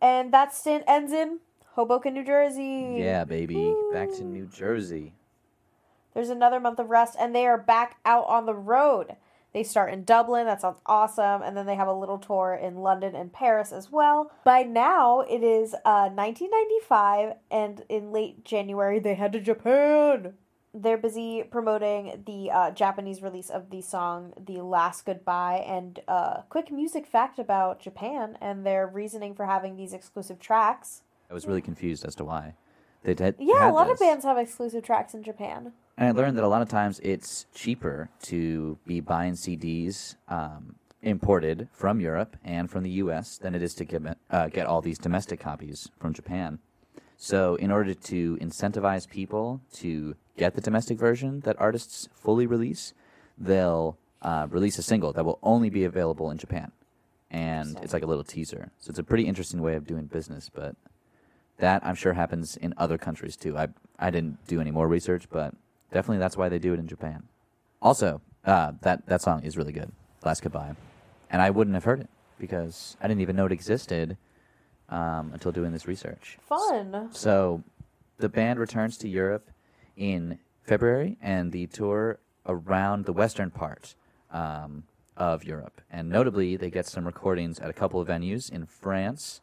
and 0.00 0.32
that 0.32 0.54
stint 0.54 0.84
ends 0.86 1.10
in 1.10 1.40
Hoboken, 1.72 2.14
New 2.14 2.24
Jersey. 2.24 2.98
Yeah, 3.00 3.24
baby. 3.24 3.74
Back 3.92 4.12
to 4.18 4.22
New 4.22 4.46
Jersey. 4.46 5.14
There's 6.14 6.30
another 6.30 6.60
month 6.60 6.78
of 6.78 6.90
rest, 6.90 7.16
and 7.18 7.34
they 7.34 7.48
are 7.48 7.58
back 7.58 7.96
out 8.04 8.26
on 8.26 8.46
the 8.46 8.54
road. 8.54 9.16
They 9.52 9.64
start 9.64 9.92
in 9.92 10.04
Dublin, 10.04 10.46
that 10.46 10.62
sounds 10.62 10.80
awesome, 10.86 11.42
and 11.42 11.54
then 11.56 11.66
they 11.66 11.74
have 11.74 11.88
a 11.88 11.92
little 11.92 12.18
tour 12.18 12.58
in 12.60 12.76
London 12.76 13.14
and 13.14 13.32
Paris 13.32 13.70
as 13.70 13.92
well. 13.92 14.32
By 14.44 14.62
now, 14.62 15.20
it 15.20 15.42
is 15.42 15.74
uh, 15.84 16.08
1995, 16.08 17.34
and 17.50 17.84
in 17.90 18.12
late 18.12 18.44
January, 18.44 18.98
they 18.98 19.14
head 19.14 19.32
to 19.34 19.40
Japan. 19.40 20.34
They're 20.74 20.96
busy 20.96 21.42
promoting 21.42 22.22
the 22.26 22.50
uh, 22.50 22.70
Japanese 22.70 23.20
release 23.20 23.50
of 23.50 23.68
the 23.68 23.82
song 23.82 24.32
The 24.42 24.62
Last 24.62 25.04
Goodbye. 25.04 25.62
And 25.66 26.00
uh, 26.08 26.42
quick 26.48 26.72
music 26.72 27.06
fact 27.06 27.38
about 27.38 27.78
Japan 27.78 28.38
and 28.40 28.64
their 28.64 28.86
reasoning 28.86 29.34
for 29.34 29.44
having 29.44 29.76
these 29.76 29.92
exclusive 29.92 30.40
tracks. 30.40 31.02
I 31.30 31.34
was 31.34 31.46
really 31.46 31.60
confused 31.60 32.06
as 32.06 32.14
to 32.14 32.24
why. 32.24 32.54
They 33.04 33.14
did. 33.14 33.34
Yeah, 33.38 33.60
had 33.60 33.70
a 33.70 33.72
lot 33.72 33.90
of 33.90 33.98
bands 33.98 34.24
have 34.24 34.38
exclusive 34.38 34.84
tracks 34.84 35.14
in 35.14 35.22
Japan. 35.22 35.72
And 35.98 36.08
I 36.08 36.12
learned 36.12 36.36
that 36.38 36.44
a 36.44 36.48
lot 36.48 36.62
of 36.62 36.68
times 36.68 37.00
it's 37.02 37.46
cheaper 37.54 38.08
to 38.22 38.78
be 38.86 39.00
buying 39.00 39.34
CDs 39.34 40.16
um, 40.28 40.76
imported 41.02 41.68
from 41.72 42.00
Europe 42.00 42.36
and 42.44 42.70
from 42.70 42.82
the 42.84 42.90
U.S. 42.90 43.38
than 43.38 43.54
it 43.54 43.62
is 43.62 43.74
to 43.74 43.84
get 43.84 44.02
uh, 44.30 44.48
get 44.48 44.66
all 44.66 44.80
these 44.80 44.98
domestic 44.98 45.40
copies 45.40 45.90
from 45.98 46.12
Japan. 46.14 46.60
So, 47.16 47.54
in 47.56 47.70
order 47.70 47.94
to 47.94 48.36
incentivize 48.40 49.08
people 49.08 49.60
to 49.74 50.16
get 50.36 50.54
the 50.54 50.60
domestic 50.60 50.98
version 50.98 51.40
that 51.40 51.54
artists 51.60 52.08
fully 52.14 52.46
release, 52.46 52.94
they'll 53.38 53.96
uh, 54.22 54.46
release 54.50 54.78
a 54.78 54.82
single 54.82 55.12
that 55.12 55.24
will 55.24 55.38
only 55.42 55.70
be 55.70 55.84
available 55.84 56.30
in 56.30 56.38
Japan, 56.38 56.72
and 57.30 57.78
it's 57.80 57.92
like 57.92 58.02
a 58.02 58.06
little 58.06 58.24
teaser. 58.24 58.72
So, 58.80 58.90
it's 58.90 58.98
a 58.98 59.04
pretty 59.04 59.24
interesting 59.24 59.60
way 59.60 59.74
of 59.74 59.86
doing 59.86 60.06
business, 60.06 60.50
but. 60.52 60.76
That 61.62 61.86
I'm 61.86 61.94
sure 61.94 62.12
happens 62.12 62.56
in 62.56 62.74
other 62.76 62.98
countries 62.98 63.36
too. 63.36 63.56
I 63.56 63.68
I 63.96 64.10
didn't 64.10 64.44
do 64.48 64.60
any 64.60 64.72
more 64.72 64.88
research, 64.88 65.28
but 65.30 65.54
definitely 65.92 66.18
that's 66.18 66.36
why 66.36 66.48
they 66.48 66.58
do 66.58 66.74
it 66.74 66.80
in 66.80 66.88
Japan. 66.88 67.22
Also, 67.80 68.20
uh, 68.44 68.72
that 68.80 69.06
that 69.06 69.22
song 69.22 69.44
is 69.44 69.56
really 69.56 69.70
good, 69.72 69.92
"Last 70.24 70.42
Goodbye," 70.42 70.74
and 71.30 71.40
I 71.40 71.50
wouldn't 71.50 71.74
have 71.74 71.84
heard 71.84 72.00
it 72.00 72.08
because 72.36 72.96
I 73.00 73.06
didn't 73.06 73.20
even 73.20 73.36
know 73.36 73.46
it 73.46 73.52
existed 73.52 74.16
um, 74.88 75.30
until 75.32 75.52
doing 75.52 75.70
this 75.70 75.86
research. 75.86 76.36
Fun. 76.40 77.10
So, 77.12 77.62
the 78.18 78.28
band 78.28 78.58
returns 78.58 78.98
to 78.98 79.08
Europe 79.08 79.48
in 79.96 80.40
February, 80.64 81.16
and 81.22 81.52
the 81.52 81.68
tour 81.68 82.18
around 82.44 83.04
the 83.04 83.12
western 83.12 83.52
part 83.52 83.94
um, 84.32 84.82
of 85.16 85.44
Europe, 85.44 85.80
and 85.92 86.08
notably, 86.08 86.56
they 86.56 86.70
get 86.70 86.86
some 86.86 87.06
recordings 87.06 87.60
at 87.60 87.70
a 87.70 87.72
couple 87.72 88.00
of 88.00 88.08
venues 88.08 88.50
in 88.50 88.66
France. 88.66 89.40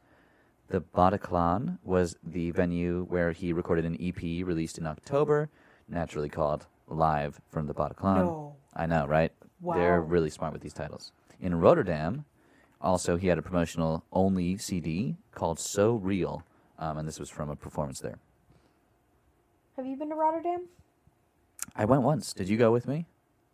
The 0.69 0.82
Bataclan 0.82 1.79
was 1.84 2.15
the 2.23 2.51
venue 2.51 3.05
where 3.10 3.32
he 3.32 3.53
recorded 3.53 3.86
an 3.86 3.97
EP 3.99 4.21
released 4.21 4.77
in 4.77 4.86
October, 4.86 5.49
naturally 5.88 6.29
called 6.29 6.67
Live 6.88 7.41
from 7.49 7.65
the 7.65 7.73
Bataclan. 7.73 8.25
No. 8.25 8.55
I 8.75 8.86
know, 8.86 9.08
right? 9.08 9.32
Wow. 9.62 9.75
They're 9.75 10.01
really 10.01 10.29
smart 10.29 10.53
with 10.53 10.62
these 10.62 10.73
titles. 10.73 11.12
In 11.41 11.55
Rotterdam, 11.55 12.25
also, 12.82 13.17
he 13.17 13.27
had 13.27 13.39
a 13.39 13.41
promotional 13.41 14.03
only 14.13 14.58
CD 14.58 15.17
called 15.32 15.60
So 15.60 15.95
Real, 15.95 16.43
um, 16.77 16.99
and 16.99 17.08
this 17.08 17.19
was 17.19 17.29
from 17.29 17.49
a 17.49 17.55
performance 17.55 17.99
there. 17.99 18.19
Have 19.75 19.88
you 19.88 19.95
been 19.95 20.10
to 20.10 20.15
Rotterdam? 20.15 20.67
I 21.75 21.86
went 21.86 22.03
once. 22.03 22.32
Did 22.32 22.47
you 22.47 22.58
go 22.58 22.71
with 22.71 22.88
me? 22.88 23.08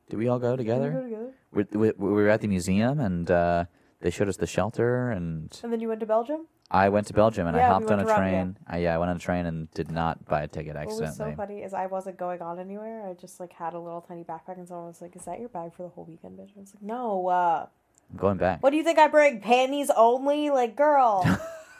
Did 0.09 0.19
we 0.19 0.27
all 0.27 0.37
go 0.37 0.57
together? 0.57 0.91
together. 0.91 1.31
We, 1.53 1.63
we, 1.71 1.91
we 1.97 2.11
were 2.11 2.29
at 2.29 2.41
the 2.41 2.47
museum, 2.47 2.99
and 2.99 3.31
uh, 3.31 3.65
they 4.01 4.09
showed 4.09 4.27
us 4.27 4.35
the 4.37 4.47
shelter, 4.47 5.11
and 5.11 5.57
And 5.63 5.71
then 5.71 5.79
you 5.79 5.87
went 5.87 6.01
to 6.01 6.05
Belgium? 6.05 6.47
I 6.71 6.89
went 6.89 7.05
to 7.07 7.13
Belgium, 7.13 7.45
and 7.47 7.55
I 7.55 7.59
Yeah, 7.59 7.67
we 7.69 7.73
hopped 7.73 7.91
on 7.91 7.97
went 7.97 8.01
a 8.09 8.11
to 8.11 8.17
train. 8.19 8.33
Rotterdam. 8.33 8.57
Uh, 8.73 8.77
yeah, 8.77 8.95
I 8.95 8.97
went 8.97 9.09
on 9.11 9.15
a 9.17 9.19
train 9.19 9.45
and 9.45 9.71
did 9.71 9.91
not 9.91 10.25
buy 10.25 10.41
a 10.41 10.47
ticket 10.47 10.75
What 10.75 10.87
was 10.87 10.97
so 10.97 11.03
accidentally. 11.05 11.35
funny 11.35 11.61
is 11.61 11.73
I 11.73 11.85
wasn't 11.85 12.17
going 12.17 12.41
on 12.41 12.59
anywhere. 12.59 13.07
I 13.07 13.13
just 13.13 13.39
like 13.39 13.53
had 13.53 13.73
a 13.75 13.79
little 13.79 14.01
tiny 14.01 14.23
backpack 14.23 14.57
and 14.57 14.67
someone 14.67 14.87
was 14.87 15.01
like, 15.01 15.15
Is 15.15 15.25
that 15.25 15.39
your 15.39 15.49
bag 15.49 15.73
for 15.75 15.83
the 15.83 15.89
whole 15.89 16.05
weekend, 16.05 16.37
bitch? 16.39 16.49
I 16.57 16.59
was 16.61 16.73
like, 16.73 16.81
No, 16.83 17.27
uh 17.27 17.67
I'm 18.11 18.17
going 18.17 18.37
back. 18.37 18.61
what 18.63 18.71
do 18.71 18.77
you 18.77 18.83
think 18.83 18.97
I 18.99 19.07
bring? 19.07 19.41
Panties 19.41 19.89
only? 19.95 20.49
Like, 20.49 20.75
girl. 20.75 21.23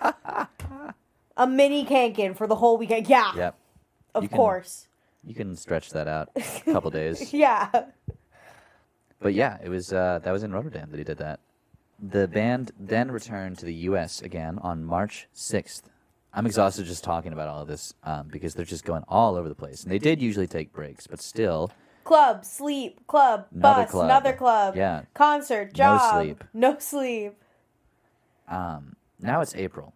a 1.38 1.48
mini 1.48 1.86
kankin 1.86 2.34
for 2.36 2.48
the 2.48 2.56
whole 2.56 2.78
weekend. 2.78 3.08
Yeah. 3.08 3.32
Yep. 3.36 3.56
Of 4.14 4.24
You 4.24 4.30
can- 4.30 4.38
course. 4.38 4.88
You 5.28 5.34
can 5.34 5.56
stretch 5.56 5.90
that 5.92 6.08
out 6.08 6.30
a 6.36 6.42
couple 6.72 6.92
days. 6.92 7.34
Yeah. 7.34 7.70
But 9.20 9.34
yeah, 9.34 9.58
it 9.64 9.70
was 9.70 9.92
uh, 9.92 10.20
that 10.22 10.32
was 10.32 10.44
in 10.44 10.52
Rotterdam 10.52 10.92
that 10.92 10.98
he 10.98 11.04
did 11.04 11.18
that. 11.18 11.40
The 12.08 12.28
band 12.28 12.72
then 12.80 13.10
returned 13.12 13.58
to 13.60 13.66
the 13.66 13.74
U.S. 13.90 14.22
again 14.22 14.60
on 14.62 14.84
March 14.84 15.28
sixth. 15.34 15.90
I'm 16.34 16.46
exhausted 16.46 16.86
just 16.86 17.04
talking 17.04 17.32
about 17.34 17.48
all 17.48 17.62
of 17.62 17.68
this 17.68 17.94
um, 18.04 18.28
because 18.28 18.54
they're 18.54 18.66
just 18.66 18.84
going 18.84 19.04
all 19.08 19.36
over 19.36 19.48
the 19.50 19.56
place, 19.56 19.84
and 19.84 19.92
they 19.92 19.98
did 20.00 20.22
usually 20.22 20.48
take 20.48 20.74
breaks, 20.74 21.08
but 21.08 21.22
still, 21.22 21.72
Club, 22.04 22.46
sleep, 22.46 23.08
club, 23.08 23.48
Another 23.56 23.82
bus, 23.84 23.92
club. 23.92 24.06
another 24.06 24.34
club. 24.34 24.76
Yeah. 24.76 25.04
Concert, 25.16 25.70
No 25.70 25.74
job. 25.78 26.14
sleep. 26.24 26.44
No 26.54 26.78
sleep. 26.78 27.34
um, 28.48 28.96
now 29.20 29.42
it's 29.42 29.56
April, 29.56 29.94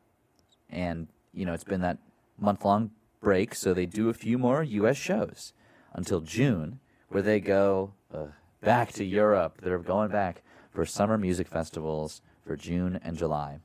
and 0.69 1.07
you 1.33 1.45
know 1.45 1.53
it's 1.53 1.63
been 1.65 1.81
that 1.81 1.97
month 2.39 2.63
long 2.65 2.91
break, 3.21 3.53
so 3.53 3.73
they 3.73 3.85
do 3.85 4.09
a 4.09 4.13
few 4.13 4.37
more 4.39 4.63
U.S. 4.63 4.97
shows 4.97 5.53
until 5.93 6.21
June, 6.21 6.79
where 7.09 7.21
they 7.21 7.39
go 7.39 7.93
uh, 8.13 8.27
back 8.61 8.93
to 8.93 9.03
Europe. 9.03 9.59
They're 9.61 9.77
going 9.77 10.09
back 10.09 10.41
for 10.79 10.85
summer 10.85 11.17
music 11.17 11.45
festivals 11.45 12.21
for 12.45 12.55
June 12.55 12.97
and 13.03 13.17
July. 13.17 13.59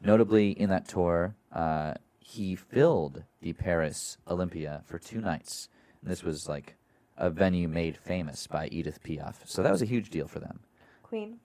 Notably, 0.00 0.52
in 0.52 0.70
that 0.70 0.86
tour, 0.86 1.34
uh, 1.52 1.94
he 2.20 2.54
filled 2.54 3.24
the 3.40 3.54
Paris 3.54 4.18
Olympia 4.28 4.82
for 4.86 5.00
two 5.00 5.20
nights. 5.20 5.68
And 6.00 6.08
this 6.08 6.22
was 6.22 6.48
like 6.48 6.76
a 7.16 7.28
venue 7.28 7.66
made 7.66 7.96
famous 7.96 8.46
by 8.46 8.68
Edith 8.68 9.02
Piaf, 9.02 9.38
so 9.46 9.64
that 9.64 9.72
was 9.72 9.82
a 9.82 9.84
huge 9.84 10.10
deal 10.10 10.28
for 10.28 10.38
them. 10.38 10.60
Queen. 11.02 11.40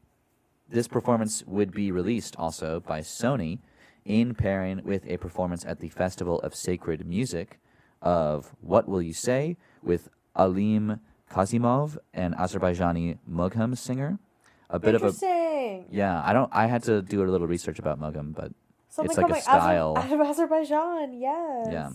This 0.69 0.87
performance 0.87 1.43
would 1.47 1.71
be 1.71 1.91
released 1.91 2.35
also 2.35 2.79
by 2.79 2.99
Sony 2.99 3.57
in 4.05 4.35
pairing 4.35 4.81
with 4.83 5.07
a 5.07 5.17
performance 5.17 5.65
at 5.65 5.79
the 5.79 5.89
Festival 5.89 6.39
of 6.41 6.53
Sacred 6.53 7.03
Music 7.03 7.59
of 7.99 8.55
What 8.61 8.87
Will 8.87 9.01
You 9.01 9.13
Say 9.13 9.57
with 9.81 10.09
Alim 10.35 10.99
Kazimov, 11.31 11.97
an 12.13 12.35
Azerbaijani 12.35 13.17
Mugham 13.27 13.75
singer. 13.75 14.19
A 14.69 14.79
bit 14.79 14.95
of 14.95 15.03
a 15.03 15.05
Interesting. 15.07 15.85
yeah. 15.91 16.21
I 16.25 16.33
don't. 16.33 16.49
I 16.53 16.67
had 16.67 16.83
to 16.83 17.01
do 17.01 17.23
a 17.23 17.25
little 17.25 17.47
research 17.47 17.79
about 17.79 17.99
Mugham, 17.99 18.33
but 18.35 18.51
Something 18.89 19.11
it's 19.11 19.17
like 19.17 19.37
a 19.37 19.41
style. 19.41 19.93
out 19.97 20.11
of 20.11 20.19
Azerbaijan. 20.21 21.13
Yes. 21.19 21.67
Yeah. 21.71 21.89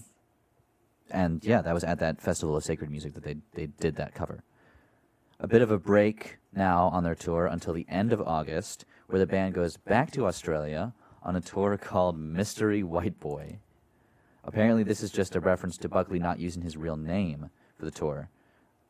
and 1.10 1.44
yeah, 1.44 1.60
that 1.62 1.74
was 1.74 1.84
at 1.84 1.98
that 1.98 2.20
Festival 2.20 2.56
of 2.56 2.64
Sacred 2.64 2.90
Music 2.90 3.12
that 3.14 3.24
they 3.24 3.36
they 3.54 3.66
did 3.66 3.96
that 3.96 4.14
cover. 4.14 4.42
A 5.40 5.46
bit 5.48 5.60
of 5.60 5.70
a 5.70 5.78
break 5.78 6.38
now 6.54 6.86
on 6.88 7.02
their 7.04 7.14
tour 7.16 7.46
until 7.46 7.74
the 7.74 7.84
end 7.88 8.12
of 8.12 8.20
August, 8.22 8.84
where 9.08 9.18
the 9.18 9.26
band 9.26 9.54
goes 9.54 9.76
back 9.76 10.10
to 10.12 10.26
Australia 10.26 10.94
on 11.22 11.34
a 11.36 11.40
tour 11.40 11.76
called 11.76 12.18
Mystery 12.18 12.82
White 12.82 13.18
Boy. 13.20 13.58
Apparently, 14.44 14.82
this 14.82 15.02
is 15.02 15.10
just 15.10 15.36
a 15.36 15.40
reference 15.40 15.76
to 15.78 15.88
Buckley 15.88 16.18
not 16.18 16.38
using 16.38 16.62
his 16.62 16.76
real 16.76 16.96
name 16.96 17.50
for 17.78 17.84
the 17.84 17.90
tour. 17.90 18.28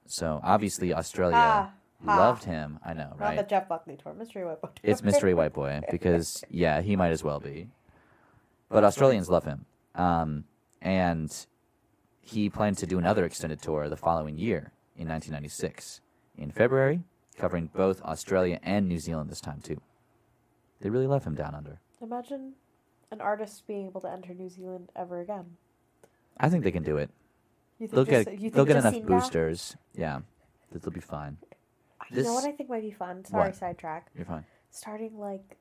So 0.06 0.40
obviously, 0.42 0.92
Australia 0.94 1.36
Ah, 1.36 1.72
ha. 2.04 2.18
loved 2.18 2.44
him. 2.44 2.78
I 2.84 2.92
know, 2.94 3.10
right? 3.10 3.20
Not 3.20 3.20
right? 3.20 3.36
the 3.36 3.42
Jeff 3.44 3.68
Buckley 3.68 3.96
tour. 4.02 4.14
Mystery 4.14 4.44
White 4.44 4.60
Boy. 4.60 4.68
tour. 4.74 4.90
It's 4.90 5.02
Mystery 5.10 5.34
White 5.34 5.52
Boy 5.52 5.80
because 5.90 6.42
yeah, 6.50 6.80
he 6.80 6.96
might 6.96 7.10
as 7.10 7.22
well 7.24 7.40
be. 7.40 7.68
But 8.68 8.84
Australians 8.84 9.28
love 9.28 9.44
him, 9.44 9.66
um, 9.94 10.44
and 10.80 11.30
he 12.22 12.48
planned 12.48 12.78
to 12.78 12.86
do 12.86 12.98
another 12.98 13.24
extended 13.24 13.60
tour 13.60 13.88
the 13.88 13.96
following 13.96 14.38
year 14.38 14.72
in 14.96 15.08
1996 15.08 16.00
in 16.38 16.50
February, 16.50 17.02
covering 17.36 17.68
both 17.74 18.00
Australia 18.02 18.58
and 18.62 18.88
New 18.88 18.98
Zealand 18.98 19.28
this 19.30 19.40
time 19.40 19.60
too. 19.60 19.80
They 20.80 20.88
really 20.90 21.06
love 21.06 21.24
him 21.24 21.34
down 21.34 21.54
under. 21.54 21.80
Imagine 22.00 22.54
an 23.10 23.20
artist 23.20 23.66
being 23.66 23.86
able 23.86 24.00
to 24.00 24.10
enter 24.10 24.32
New 24.32 24.48
Zealand 24.48 24.90
ever 24.96 25.20
again. 25.20 25.56
I 26.40 26.48
think 26.48 26.64
they 26.64 26.72
can 26.72 26.82
do 26.82 26.96
it. 26.96 27.10
You 27.78 27.86
think 27.88 27.94
They'll 27.94 28.04
just- 28.04 28.24
get 28.28 28.34
you 28.34 28.40
think 28.40 28.54
they'll 28.54 28.64
get 28.64 28.76
enough 28.76 28.94
Jacinda- 28.94 29.06
boosters. 29.06 29.76
Yeah, 29.94 30.20
they'll 30.72 30.90
be 30.92 31.00
fine. 31.00 31.36
You 32.10 32.22
know 32.24 32.34
what 32.34 32.44
I 32.44 32.52
think 32.52 32.68
might 32.68 32.82
be 32.82 32.90
fun? 32.90 33.24
Sorry, 33.24 33.48
What? 33.48 33.56
sidetrack. 33.56 34.08
You're 34.16 34.26
fine. 34.26 34.44
Starting 34.70 35.18
like 35.18 35.56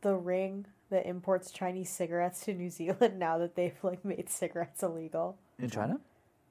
the 0.00 0.14
ring 0.14 0.66
that 0.90 1.06
imports 1.06 1.50
Chinese 1.50 1.90
cigarettes 1.90 2.44
to 2.44 2.54
New 2.54 2.70
Zealand 2.70 3.18
now 3.26 3.38
that 3.38 3.54
they've 3.54 3.76
like 3.82 4.04
made 4.04 4.28
cigarettes 4.30 4.82
illegal. 4.82 5.36
In 5.58 5.70
China? 5.70 6.00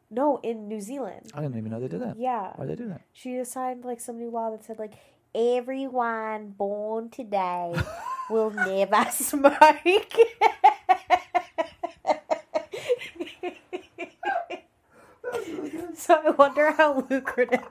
No, 0.10 0.40
in 0.44 0.68
New 0.68 0.80
Zealand. 0.80 1.32
I 1.34 1.42
didn't 1.42 1.58
even 1.58 1.72
know 1.72 1.80
they 1.80 1.88
did 1.88 2.02
that. 2.02 2.18
Yeah. 2.18 2.54
Why 2.56 2.66
they 2.66 2.76
do 2.76 2.88
that? 2.90 3.02
She 3.14 3.44
signed 3.44 3.84
like 3.84 4.00
some 4.00 4.18
new 4.18 4.30
law 4.30 4.52
that 4.52 4.64
said 4.64 4.80
like 4.80 4.94
Everyone 5.36 6.50
born 6.58 7.10
today 7.10 7.76
will 8.30 8.50
never 8.52 9.06
smoke. 9.12 9.54
so 15.96 16.22
I 16.26 16.30
wonder 16.32 16.72
how 16.72 17.06
lucrative. 17.10 17.64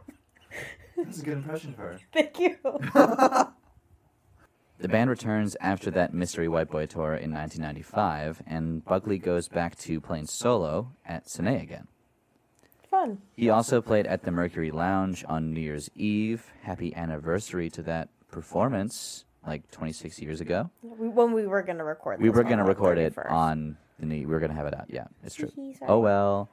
That's 0.97 1.21
a 1.21 1.25
good 1.25 1.35
impression 1.35 1.71
of 1.71 1.77
her. 1.79 1.99
Thank 2.13 2.39
you. 2.41 2.57
The 4.79 4.89
band 4.89 5.09
returns 5.09 5.57
after 5.59 5.91
that 5.93 6.13
Mystery 6.13 6.49
White 6.49 6.69
Boy 6.69 6.85
tour 6.85 7.15
in 7.15 7.33
1995, 7.33 8.43
and 8.47 8.85
Buckley 8.85 9.17
goes 9.19 9.49
back 9.49 9.75
to 9.79 10.03
playing 10.03 10.27
solo 10.27 10.93
at 11.07 11.31
Sin-é 11.31 11.63
again. 11.63 11.89
Fun. 12.91 13.23
He 13.37 13.49
also 13.49 13.81
played 13.81 14.07
at 14.07 14.25
the 14.25 14.31
Mercury 14.31 14.71
Lounge 14.71 15.25
on 15.27 15.55
New 15.55 15.63
Year's 15.63 15.89
Eve. 15.95 16.45
Happy 16.61 16.95
anniversary 16.95 17.71
to 17.71 17.83
that 17.85 18.11
performance, 18.31 19.25
like 19.47 19.71
26 19.71 20.21
years 20.21 20.43
ago. 20.43 20.69
We, 20.83 21.09
when 21.09 21.33
we 21.33 21.47
were 21.47 21.63
gonna 21.63 21.83
record, 21.83 22.21
We 22.21 22.29
this 22.29 22.37
were 22.37 22.43
on 22.43 22.49
going 22.49 22.59
to 22.59 22.65
the 22.65 22.69
record 22.69 22.99
it 22.99 23.15
31st. 23.17 23.31
on 23.31 23.77
the 23.99 24.05
new. 24.07 24.19
We 24.19 24.27
were 24.27 24.41
going 24.41 24.51
to 24.51 24.57
have 24.57 24.67
it 24.67 24.75
out. 24.75 24.85
Yeah, 24.91 25.07
it's 25.25 25.35
true. 25.35 25.49
Sorry. 25.49 25.75
Oh 25.89 26.01
well. 26.01 26.51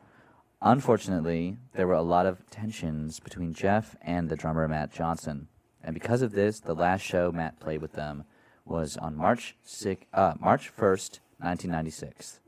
Unfortunately, 0.65 1.57
there 1.73 1.87
were 1.87 1.93
a 1.93 2.01
lot 2.01 2.25
of 2.25 2.49
tensions 2.49 3.19
between 3.19 3.53
Jeff 3.53 3.97
and 4.01 4.29
the 4.29 4.37
drummer 4.37 4.65
Matt 4.65 4.93
Johnson, 4.93 5.49
and 5.83 5.93
because 5.93 6.21
of 6.21 6.31
this, 6.31 6.61
the 6.61 6.73
last 6.73 7.01
show 7.01 7.33
Matt 7.33 7.59
played 7.59 7.81
with 7.81 7.91
them 7.91 8.23
was 8.63 8.95
on 8.95 9.17
March 9.17 9.57
six, 9.61 10.05
uh, 10.13 10.35
March 10.39 10.69
first, 10.69 11.19
1996. 11.39 12.39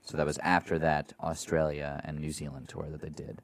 So 0.00 0.16
that 0.16 0.24
was 0.24 0.38
after 0.38 0.78
that 0.78 1.12
Australia 1.20 2.00
and 2.04 2.18
New 2.18 2.32
Zealand 2.32 2.70
tour 2.70 2.88
that 2.90 3.02
they 3.02 3.10
did. 3.10 3.42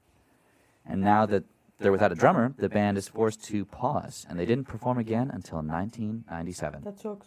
And 0.87 1.03
now 1.03 1.27
that 1.27 1.45
they're 1.79 1.93
without 1.93 2.13
a 2.13 2.15
drummer, 2.15 2.55
the 2.57 2.71
band 2.71 2.97
is 2.97 3.09
forced 3.09 3.45
to 3.45 3.67
pause, 3.67 4.25
and 4.27 4.39
they 4.39 4.47
didn't 4.47 4.69
perform 4.69 4.97
again 4.97 5.31
until 5.31 5.59
1997. 5.59 6.85
That 6.85 6.99
sucks. 6.99 7.27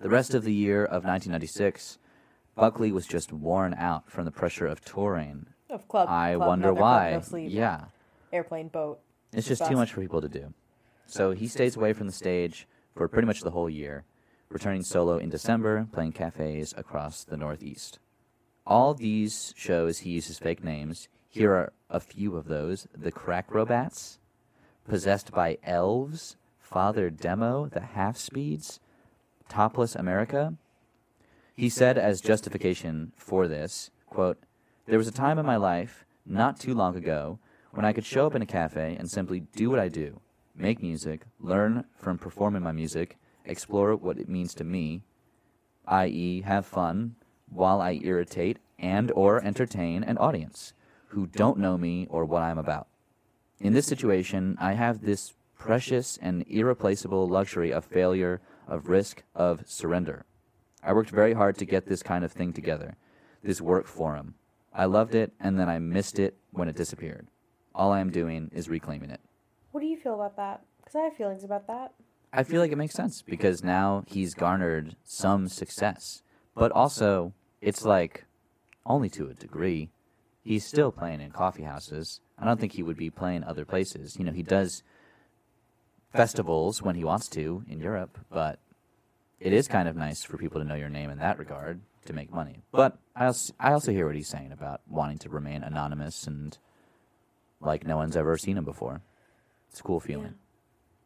The 0.00 0.08
rest 0.08 0.32
of 0.32 0.44
the 0.44 0.54
year 0.54 0.82
of 0.82 1.04
1996, 1.04 1.98
Buckley 2.54 2.92
was 2.92 3.06
just 3.06 3.32
worn 3.32 3.74
out 3.74 4.10
from 4.10 4.24
the 4.24 4.30
pressure 4.30 4.66
of 4.66 4.84
touring. 4.84 5.46
Of 5.70 5.88
club. 5.88 6.08
I 6.08 6.34
club, 6.34 6.48
wonder 6.48 6.68
another 6.68 6.80
club, 6.80 7.00
why. 7.00 7.10
no 7.12 7.20
sleep, 7.20 7.50
yeah, 7.50 7.84
Airplane, 8.32 8.68
boat. 8.68 9.00
it's 9.32 9.48
just 9.48 9.66
too 9.66 9.76
much 9.76 9.92
for 9.92 10.00
people 10.00 10.20
to 10.20 10.28
do. 10.28 10.52
So 11.06 11.32
he 11.32 11.48
stays 11.48 11.76
away 11.76 11.92
from 11.92 12.06
the 12.06 12.12
stage 12.12 12.66
for 12.94 13.08
pretty 13.08 13.26
much 13.26 13.40
the 13.40 13.50
whole 13.50 13.70
year, 13.70 14.04
returning 14.50 14.82
solo 14.82 15.16
in 15.16 15.30
December, 15.30 15.88
playing 15.92 16.12
cafes 16.12 16.74
across 16.76 17.24
the 17.24 17.36
Northeast. 17.38 17.98
All 18.66 18.92
these 18.94 19.54
shows 19.56 20.00
he 20.00 20.10
uses 20.10 20.38
fake 20.38 20.62
names. 20.62 21.08
Here 21.28 21.52
are 21.52 21.72
a 21.88 22.00
few 22.00 22.36
of 22.36 22.48
those: 22.48 22.86
the 22.96 23.10
Crack 23.10 23.48
Robats, 23.50 24.18
Possessed 24.86 25.32
by 25.32 25.58
Elves, 25.64 26.36
Father 26.58 27.08
Demo, 27.08 27.66
the 27.66 27.80
Half 27.80 28.18
Speeds, 28.18 28.78
Topless 29.48 29.94
America. 29.94 30.54
He 31.54 31.68
said 31.68 31.98
as 31.98 32.20
justification 32.20 33.12
for 33.16 33.46
this, 33.46 33.90
quote, 34.06 34.38
There 34.86 34.98
was 34.98 35.08
a 35.08 35.12
time 35.12 35.38
in 35.38 35.46
my 35.46 35.56
life, 35.56 36.04
not 36.24 36.58
too 36.58 36.74
long 36.74 36.96
ago, 36.96 37.38
when 37.72 37.84
I 37.84 37.92
could 37.92 38.04
show 38.04 38.26
up 38.26 38.34
in 38.34 38.42
a 38.42 38.46
cafe 38.46 38.96
and 38.98 39.10
simply 39.10 39.40
do 39.40 39.70
what 39.70 39.78
I 39.78 39.88
do 39.88 40.20
make 40.54 40.82
music, 40.82 41.22
learn 41.40 41.84
from 41.96 42.18
performing 42.18 42.62
my 42.62 42.72
music, 42.72 43.18
explore 43.44 43.96
what 43.96 44.18
it 44.18 44.28
means 44.28 44.54
to 44.54 44.64
me, 44.64 45.02
i.e., 45.86 46.42
have 46.42 46.66
fun 46.66 47.16
while 47.48 47.80
I 47.80 48.00
irritate 48.02 48.58
and 48.78 49.10
or 49.12 49.42
entertain 49.42 50.02
an 50.02 50.18
audience 50.18 50.72
who 51.08 51.26
don't 51.26 51.58
know 51.58 51.78
me 51.78 52.06
or 52.10 52.24
what 52.24 52.42
I'm 52.42 52.58
about. 52.58 52.88
In 53.60 53.72
this 53.72 53.86
situation, 53.86 54.56
I 54.60 54.72
have 54.72 55.02
this 55.02 55.34
precious 55.58 56.18
and 56.20 56.44
irreplaceable 56.48 57.28
luxury 57.28 57.72
of 57.72 57.84
failure, 57.84 58.40
of 58.66 58.88
risk, 58.88 59.22
of 59.34 59.62
surrender. 59.66 60.24
I 60.82 60.92
worked 60.92 61.10
very 61.10 61.34
hard 61.34 61.56
to 61.58 61.64
get 61.64 61.86
this 61.86 62.02
kind 62.02 62.24
of 62.24 62.32
thing 62.32 62.52
together, 62.52 62.96
this 63.42 63.60
work 63.60 63.86
forum. 63.86 64.34
I 64.74 64.86
loved 64.86 65.14
it, 65.14 65.32
and 65.38 65.58
then 65.58 65.68
I 65.68 65.78
missed 65.78 66.18
it 66.18 66.36
when 66.50 66.68
it 66.68 66.76
disappeared. 66.76 67.28
All 67.74 67.92
I 67.92 68.00
am 68.00 68.10
doing 68.10 68.50
is 68.52 68.68
reclaiming 68.68 69.10
it. 69.10 69.20
What 69.70 69.80
do 69.80 69.86
you 69.86 69.96
feel 69.96 70.14
about 70.14 70.36
that? 70.36 70.62
Because 70.78 70.96
I 70.96 71.00
have 71.02 71.16
feelings 71.16 71.44
about 71.44 71.66
that. 71.68 71.92
I 72.32 72.42
feel 72.42 72.60
like 72.60 72.72
it 72.72 72.78
makes 72.78 72.94
sense 72.94 73.22
because 73.22 73.62
now 73.62 74.04
he's 74.06 74.34
garnered 74.34 74.96
some 75.04 75.48
success, 75.48 76.22
but 76.54 76.72
also 76.72 77.32
it's 77.60 77.84
like 77.84 78.24
only 78.86 79.08
to 79.10 79.28
a 79.28 79.34
degree. 79.34 79.90
He's 80.42 80.64
still 80.64 80.90
playing 80.90 81.20
in 81.20 81.30
coffee 81.30 81.62
houses. 81.62 82.20
I 82.38 82.44
don't 82.44 82.58
think 82.58 82.72
he 82.72 82.82
would 82.82 82.96
be 82.96 83.10
playing 83.10 83.44
other 83.44 83.64
places. 83.64 84.16
You 84.18 84.24
know, 84.24 84.32
he 84.32 84.42
does 84.42 84.82
festivals 86.12 86.82
when 86.82 86.96
he 86.96 87.04
wants 87.04 87.28
to 87.28 87.64
in 87.68 87.80
Europe, 87.80 88.18
but 88.30 88.58
it 89.42 89.52
is 89.52 89.68
kind 89.68 89.88
of 89.88 89.96
nice 89.96 90.22
for 90.22 90.36
people 90.36 90.60
to 90.60 90.66
know 90.66 90.74
your 90.74 90.88
name 90.88 91.10
in 91.10 91.18
that 91.18 91.38
regard 91.38 91.80
to 92.06 92.12
make 92.12 92.32
money. 92.32 92.62
But 92.70 92.98
I 93.14 93.26
also, 93.26 93.52
I 93.58 93.72
also 93.72 93.92
hear 93.92 94.06
what 94.06 94.16
he's 94.16 94.28
saying 94.28 94.52
about 94.52 94.80
wanting 94.88 95.18
to 95.18 95.28
remain 95.28 95.62
anonymous 95.62 96.26
and 96.26 96.56
like 97.60 97.86
no 97.86 97.96
one's 97.96 98.16
ever 98.16 98.36
seen 98.38 98.56
him 98.56 98.64
before. 98.64 99.02
It's 99.70 99.80
a 99.80 99.82
cool 99.82 100.00
feeling. 100.00 100.34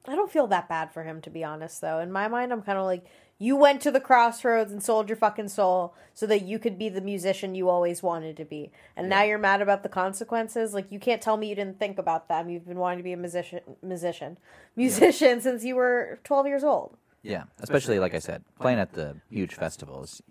I 0.09 0.15
don't 0.15 0.31
feel 0.31 0.47
that 0.49 0.69
bad 0.69 0.93
for 0.93 1.03
him, 1.03 1.21
to 1.23 1.31
be 1.31 1.43
honest, 1.43 1.81
though. 1.81 1.99
In 1.99 2.13
my 2.13 2.29
mind, 2.29 2.53
I'm 2.53 2.63
kind 2.63 2.79
of 2.79 2.85
like, 2.85 3.05
you 3.39 3.57
went 3.57 3.83
to 3.83 3.91
the 3.91 4.01
crossroads 4.01 4.73
and 4.73 4.83
sold 4.83 5.09
your 5.09 5.17
fucking 5.17 5.49
soul 5.49 5.95
so 6.15 6.27
that 6.27 6.43
you 6.43 6.59
could 6.59 6.79
be 6.79 6.89
the 6.89 7.01
musician 7.01 7.55
you 7.55 7.69
always 7.69 8.03
wanted 8.03 8.37
to 8.37 8.45
be. 8.45 8.71
And 8.97 9.09
now 9.09 9.25
you're 9.25 9.39
mad 9.39 9.63
about 9.63 9.83
the 9.83 9.89
consequences. 9.89 10.75
Like, 10.75 10.93
you 10.93 11.01
can't 11.01 11.21
tell 11.21 11.37
me 11.37 11.49
you 11.49 11.55
didn't 11.55 11.81
think 11.81 11.99
about 11.99 12.29
them. 12.29 12.49
You've 12.49 12.67
been 12.67 12.79
wanting 12.79 12.99
to 12.99 13.05
be 13.05 13.13
a 13.13 13.17
musician, 13.17 13.61
musician, 13.83 14.39
musician 14.77 15.41
since 15.43 15.65
you 15.65 15.75
were 15.75 16.21
12 16.25 16.47
years 16.47 16.65
old. 16.65 16.97
Yeah, 17.23 17.45
especially 17.61 17.99
like 17.99 18.15
I 18.15 18.19
said, 18.21 18.45
playing 18.61 18.79
at 18.79 18.93
the 18.93 19.17
huge 19.31 19.55
festivals. 19.55 20.23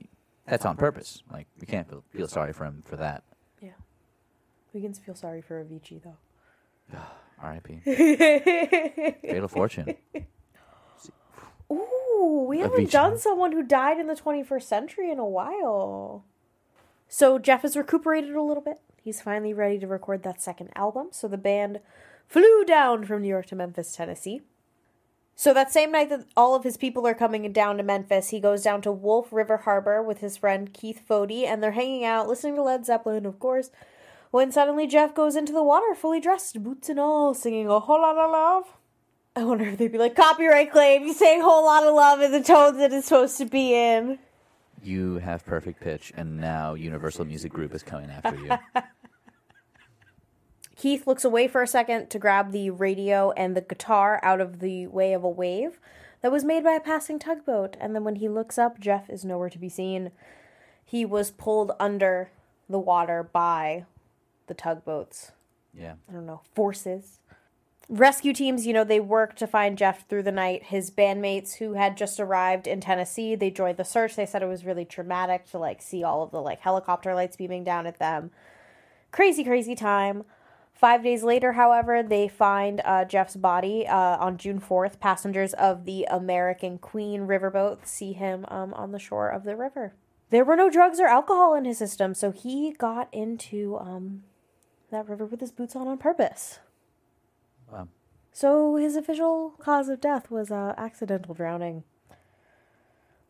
That's 0.47 0.65
on 0.65 0.77
purpose. 0.77 1.23
Like 1.31 1.47
we 1.59 1.65
can't 1.67 1.89
feel, 1.89 2.03
feel 2.11 2.27
sorry 2.27 2.53
for 2.53 2.65
him 2.65 2.83
for 2.85 2.95
that. 2.97 3.23
Yeah. 3.61 3.71
We 4.73 4.81
can 4.81 4.93
feel 4.93 5.15
sorry 5.15 5.41
for 5.41 5.63
Avicii, 5.63 6.01
though. 6.03 6.97
R.I.P. 7.41 7.79
Fatal 9.27 9.47
Fortune. 9.49 9.95
Ooh, 11.71 12.45
we 12.47 12.59
haven't 12.59 12.85
Avicii. 12.87 12.91
done 12.91 13.17
someone 13.17 13.51
who 13.51 13.63
died 13.63 13.99
in 13.99 14.07
the 14.07 14.13
21st 14.15 14.63
century 14.63 15.11
in 15.11 15.19
a 15.19 15.25
while. 15.25 16.23
So 17.07 17.39
Jeff 17.39 17.63
has 17.63 17.75
recuperated 17.75 18.35
a 18.35 18.41
little 18.41 18.63
bit. 18.63 18.79
He's 19.01 19.21
finally 19.21 19.53
ready 19.53 19.79
to 19.79 19.87
record 19.87 20.23
that 20.23 20.41
second 20.41 20.69
album. 20.75 21.09
So 21.11 21.27
the 21.27 21.37
band 21.37 21.79
flew 22.27 22.63
down 22.65 23.05
from 23.05 23.21
New 23.21 23.27
York 23.27 23.45
to 23.47 23.55
Memphis, 23.55 23.95
Tennessee. 23.95 24.41
So 25.37 25.53
that 25.53 25.71
same 25.71 25.91
night 25.91 26.09
that 26.09 26.25
all 26.37 26.55
of 26.55 26.63
his 26.63 26.77
people 26.77 27.05
are 27.05 27.13
coming 27.13 27.51
down 27.51 27.75
to 27.77 27.83
Memphis, 27.83 28.29
he 28.29 28.39
goes 28.39 28.63
down 28.63 28.81
to 28.83 28.91
Wolf 28.91 29.33
River 29.33 29.57
Harbor 29.57 30.01
with 30.01 30.19
his 30.19 30.37
friend 30.37 30.71
Keith 30.73 31.01
Foti, 31.07 31.45
and 31.45 31.61
they're 31.61 31.71
hanging 31.71 32.05
out, 32.05 32.27
listening 32.29 32.55
to 32.55 32.63
Led 32.63 32.85
Zeppelin, 32.85 33.25
of 33.25 33.37
course. 33.37 33.69
When 34.31 34.51
suddenly 34.51 34.87
Jeff 34.87 35.13
goes 35.13 35.35
into 35.35 35.51
the 35.51 35.63
water, 35.63 35.93
fully 35.93 36.21
dressed, 36.21 36.63
boots 36.63 36.87
and 36.87 36.99
all, 36.99 37.33
singing 37.33 37.67
a 37.67 37.79
whole 37.81 38.01
lot 38.01 38.17
of 38.17 38.31
love. 38.31 38.63
I 39.35 39.43
wonder 39.43 39.65
if 39.65 39.77
they'd 39.77 39.91
be 39.91 39.97
like, 39.97 40.15
copyright 40.15 40.71
claim, 40.71 41.03
you 41.03 41.13
say 41.13 41.39
a 41.39 41.43
whole 41.43 41.65
lot 41.65 41.83
of 41.83 41.93
love 41.93 42.21
in 42.21 42.31
the 42.31 42.41
tones 42.41 42.77
that 42.77 42.93
it's 42.93 43.07
supposed 43.07 43.37
to 43.39 43.45
be 43.45 43.73
in. 43.73 44.19
You 44.81 45.15
have 45.17 45.45
perfect 45.45 45.81
pitch, 45.81 46.13
and 46.15 46.37
now 46.37 46.75
Universal 46.75 47.25
Music 47.25 47.51
Group 47.51 47.75
is 47.75 47.83
coming 47.83 48.09
after 48.09 48.35
you. 48.35 48.81
Keith 50.75 51.07
looks 51.07 51.23
away 51.23 51.47
for 51.47 51.61
a 51.61 51.67
second 51.67 52.09
to 52.09 52.19
grab 52.19 52.51
the 52.51 52.69
radio 52.69 53.31
and 53.31 53.55
the 53.55 53.61
guitar 53.61 54.19
out 54.21 54.41
of 54.41 54.59
the 54.59 54.87
way 54.87 55.13
of 55.13 55.23
a 55.23 55.29
wave 55.29 55.79
that 56.21 56.31
was 56.31 56.43
made 56.43 56.63
by 56.63 56.71
a 56.71 56.79
passing 56.79 57.19
tugboat, 57.19 57.77
and 57.79 57.95
then 57.95 58.03
when 58.03 58.15
he 58.15 58.27
looks 58.27 58.57
up, 58.57 58.79
Jeff 58.79 59.09
is 59.09 59.23
nowhere 59.23 59.49
to 59.49 59.59
be 59.59 59.69
seen. 59.69 60.11
He 60.83 61.05
was 61.05 61.31
pulled 61.31 61.71
under 61.79 62.31
the 62.67 62.79
water 62.79 63.23
by 63.23 63.85
the 64.47 64.53
tugboat's, 64.53 65.31
yeah. 65.73 65.93
I 66.09 66.13
don't 66.13 66.25
know, 66.25 66.41
forces. 66.53 67.19
Rescue 67.87 68.33
teams, 68.33 68.65
you 68.65 68.73
know, 68.73 68.83
they 68.83 68.99
worked 68.99 69.37
to 69.37 69.45
find 69.45 69.77
Jeff 69.77 70.07
through 70.09 70.23
the 70.23 70.31
night. 70.31 70.63
His 70.63 70.89
bandmates 70.89 71.57
who 71.57 71.73
had 71.73 71.95
just 71.95 72.19
arrived 72.19 72.65
in 72.65 72.81
Tennessee, 72.81 73.35
they 73.35 73.51
joined 73.51 73.77
the 73.77 73.85
search. 73.85 74.15
They 74.15 74.25
said 74.25 74.41
it 74.41 74.47
was 74.47 74.65
really 74.65 74.85
traumatic 74.85 75.45
to 75.51 75.59
like 75.59 75.83
see 75.83 76.03
all 76.03 76.23
of 76.23 76.31
the 76.31 76.41
like 76.41 76.61
helicopter 76.61 77.13
lights 77.13 77.35
beaming 77.35 77.63
down 77.63 77.85
at 77.85 77.99
them. 77.99 78.31
Crazy, 79.11 79.43
crazy 79.43 79.75
time. 79.75 80.23
Five 80.75 81.03
days 81.03 81.23
later, 81.23 81.53
however, 81.53 82.03
they 82.03 82.27
find 82.27 82.81
uh, 82.83 83.05
Jeff's 83.05 83.37
body 83.37 83.87
uh, 83.87 84.17
on 84.17 84.37
June 84.37 84.59
4th. 84.59 84.99
Passengers 84.99 85.53
of 85.53 85.85
the 85.85 86.05
American 86.11 86.77
Queen 86.77 87.21
riverboat 87.21 87.87
see 87.87 88.11
him 88.11 88.45
um, 88.49 88.73
on 88.73 88.91
the 88.91 88.99
shore 88.99 89.29
of 89.29 89.45
the 89.45 89.55
river. 89.55 89.93
There 90.31 90.43
were 90.43 90.57
no 90.57 90.69
drugs 90.69 90.99
or 90.99 91.07
alcohol 91.07 91.55
in 91.55 91.63
his 91.63 91.77
system, 91.77 92.13
so 92.13 92.31
he 92.31 92.71
got 92.71 93.07
into 93.13 93.77
um, 93.77 94.23
that 94.91 95.07
river 95.07 95.25
with 95.25 95.39
his 95.39 95.51
boots 95.51 95.77
on 95.77 95.87
on 95.87 95.97
purpose. 95.97 96.59
Wow. 97.71 97.87
So 98.33 98.75
his 98.75 98.97
official 98.97 99.51
cause 99.59 99.87
of 99.87 100.01
death 100.01 100.29
was 100.29 100.51
uh, 100.51 100.73
accidental 100.77 101.33
drowning. 101.33 101.85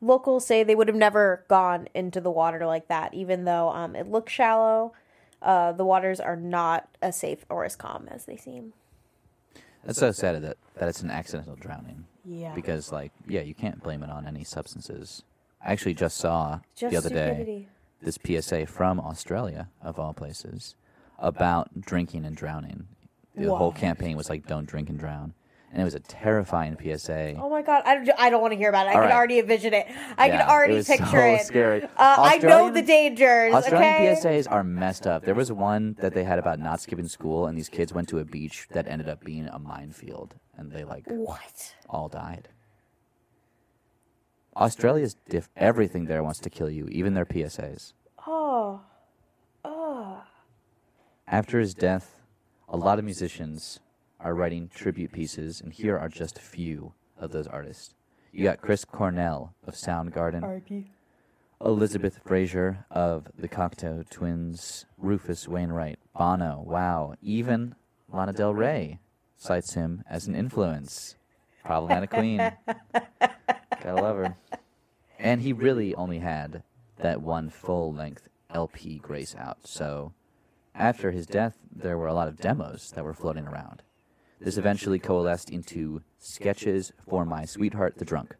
Locals 0.01 0.47
say 0.47 0.63
they 0.63 0.73
would 0.73 0.87
have 0.87 0.97
never 0.97 1.45
gone 1.47 1.89
into 1.93 2.19
the 2.19 2.31
water 2.31 2.65
like 2.65 2.87
that, 2.87 3.13
even 3.13 3.45
though 3.45 3.69
um, 3.69 3.95
it 3.95 4.07
looks 4.07 4.33
shallow. 4.33 4.93
Uh, 5.45 5.71
the 5.71 5.85
waters 5.85 6.19
are 6.19 6.35
not 6.35 6.89
as 7.03 7.15
safe 7.15 7.45
or 7.49 7.63
as 7.63 7.75
calm 7.75 8.07
as 8.09 8.25
they 8.25 8.35
seem. 8.35 8.73
That's 9.83 9.99
so 9.99 10.11
sad 10.11 10.41
that 10.41 10.57
that 10.73 10.89
it's 10.89 11.01
an 11.03 11.11
accidental 11.11 11.55
drowning 11.55 12.05
Yeah. 12.25 12.53
because, 12.55 12.91
like, 12.91 13.11
yeah, 13.27 13.41
you 13.41 13.53
can't 13.53 13.81
blame 13.81 14.01
it 14.01 14.09
on 14.09 14.25
any 14.27 14.43
substances. 14.43 15.21
I 15.63 15.71
actually 15.71 15.93
just 15.93 16.17
saw 16.17 16.59
Just 16.75 16.91
the 16.91 16.97
other 16.97 17.09
day 17.09 17.67
this 18.01 18.17
PSA 18.25 18.65
from 18.65 18.99
Australia, 18.99 19.69
of 19.83 19.99
all 19.99 20.13
places, 20.13 20.75
about 21.19 21.79
drinking 21.81 22.25
and 22.25 22.35
drowning. 22.35 22.87
The 23.35 23.55
whole 23.55 23.71
campaign 23.71 24.17
was 24.17 24.29
like, 24.29 24.47
"Don't 24.47 24.65
drink 24.65 24.89
and 24.89 24.97
drown," 24.97 25.33
and 25.71 25.81
it 25.81 25.83
was 25.85 25.95
a 25.95 25.99
terrifying 25.99 26.77
PSA. 26.81 27.35
Oh 27.39 27.49
my 27.49 27.61
god, 27.61 27.83
I 27.85 27.95
don't, 27.95 28.09
I 28.19 28.29
don't 28.29 28.41
want 28.41 28.53
to 28.53 28.57
hear 28.57 28.69
about 28.69 28.87
it. 28.87 28.89
I 28.89 28.93
All 28.93 28.99
can 29.01 29.09
right. 29.09 29.15
already 29.15 29.39
envision 29.39 29.73
it. 29.73 29.87
I 30.17 30.27
Yeah, 30.27 30.37
can 30.41 30.49
already 30.49 30.75
picture 30.83 30.93
it 30.93 30.99
was 30.99 30.99
picture 30.99 31.17
so 31.17 31.33
it. 31.35 31.45
scary. 31.45 31.83
Uh, 31.83 31.87
I 31.97 32.37
know 32.37 32.71
the 32.71 32.81
dangers. 32.81 33.53
Australian 33.53 33.93
okay. 33.93 34.15
PSAs 34.21 34.49
are 34.51 34.63
messed 34.63 35.05
up. 35.07 35.25
There 35.25 35.35
was 35.35 35.51
one 35.51 35.95
that 35.99 36.13
they 36.13 36.23
had 36.23 36.39
about 36.39 36.59
not 36.59 36.81
skipping 36.81 37.07
school, 37.07 37.47
and 37.47 37.57
these 37.57 37.69
kids 37.69 37.93
went 37.93 38.07
to 38.09 38.19
a 38.19 38.25
beach 38.25 38.67
that 38.71 38.87
ended 38.87 39.09
up 39.09 39.23
being 39.23 39.47
a 39.47 39.59
minefield, 39.59 40.35
and 40.57 40.71
they 40.71 40.83
like 40.83 41.05
What? 41.07 41.75
all 41.89 42.07
died. 42.09 42.47
Australia's 44.55 45.15
diff- 45.29 45.49
everything 45.57 46.05
there 46.05 46.23
wants 46.23 46.39
to 46.39 46.49
kill 46.49 46.69
you, 46.69 46.87
even 46.87 47.13
their 47.13 47.25
PSAs. 47.25 47.93
Oh. 48.25 48.79
Oh. 49.65 50.21
After 51.27 51.59
his 51.59 51.73
death, 51.73 52.21
a 52.69 52.77
lot 52.77 52.97
of 52.97 53.03
musicians 53.05 53.79
are 54.25 54.33
writing 54.33 54.67
tribute 54.73 55.11
pieces, 55.11 55.61
and 55.61 55.71
here 55.71 55.95
are 55.95 56.09
just 56.09 56.39
a 56.39 56.41
few 56.41 56.93
of 57.19 57.31
those 57.31 57.45
artists. 57.45 57.93
You 58.31 58.43
got 58.43 58.59
Chris 58.59 58.83
Cornell 58.83 59.53
of 59.67 59.75
Soundgarden, 59.75 60.41
R.I.P. 60.41 60.89
Elizabeth 61.63 62.19
Fraser 62.25 62.85
of 62.89 63.27
the 63.37 63.47
Cocteau 63.47 64.03
Twins, 64.09 64.87
Rufus 64.97 65.47
Wainwright, 65.47 65.99
Bono, 66.17 66.63
wow, 66.65 67.13
even 67.21 67.75
Lana 68.11 68.33
Del 68.33 68.55
Rey 68.55 68.99
cites 69.37 69.75
him 69.75 70.03
as 70.09 70.27
an 70.27 70.33
influence. 70.33 71.15
Problematic 71.63 72.09
Queen. 72.09 72.37
Gotta 73.21 74.01
love 74.01 74.17
her. 74.17 74.35
And 75.19 75.41
he 75.41 75.53
really 75.53 75.93
only 75.93 76.19
had 76.19 76.63
that 76.97 77.21
one 77.21 77.51
full 77.51 77.93
length 77.93 78.27
LP 78.49 78.97
Grace 78.97 79.35
out, 79.37 79.67
so 79.67 80.13
after 80.73 81.11
his 81.11 81.27
death, 81.27 81.59
there 81.71 81.97
were 81.99 82.07
a 82.07 82.13
lot 82.15 82.27
of 82.27 82.37
demos 82.37 82.91
that 82.95 83.03
were 83.03 83.13
floating 83.13 83.45
around. 83.45 83.83
This 84.39 84.57
eventually 84.57 84.99
coalesced 84.99 85.49
into 85.49 86.01
Sketches 86.19 86.91
for 87.07 87.25
My 87.25 87.45
Sweetheart 87.45 87.97
the 87.97 88.05
Drunk. 88.05 88.35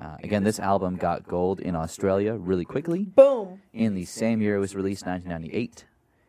Uh, 0.00 0.16
again, 0.22 0.44
this 0.44 0.60
album 0.60 0.96
got 0.96 1.26
gold 1.26 1.60
in 1.60 1.74
Australia 1.74 2.34
really 2.34 2.64
quickly. 2.64 3.04
Boom. 3.04 3.60
In 3.72 3.94
the 3.94 4.04
same 4.04 4.42
year 4.42 4.56
it 4.56 4.60
was 4.60 4.76
released, 4.76 5.06
1998, 5.06 5.86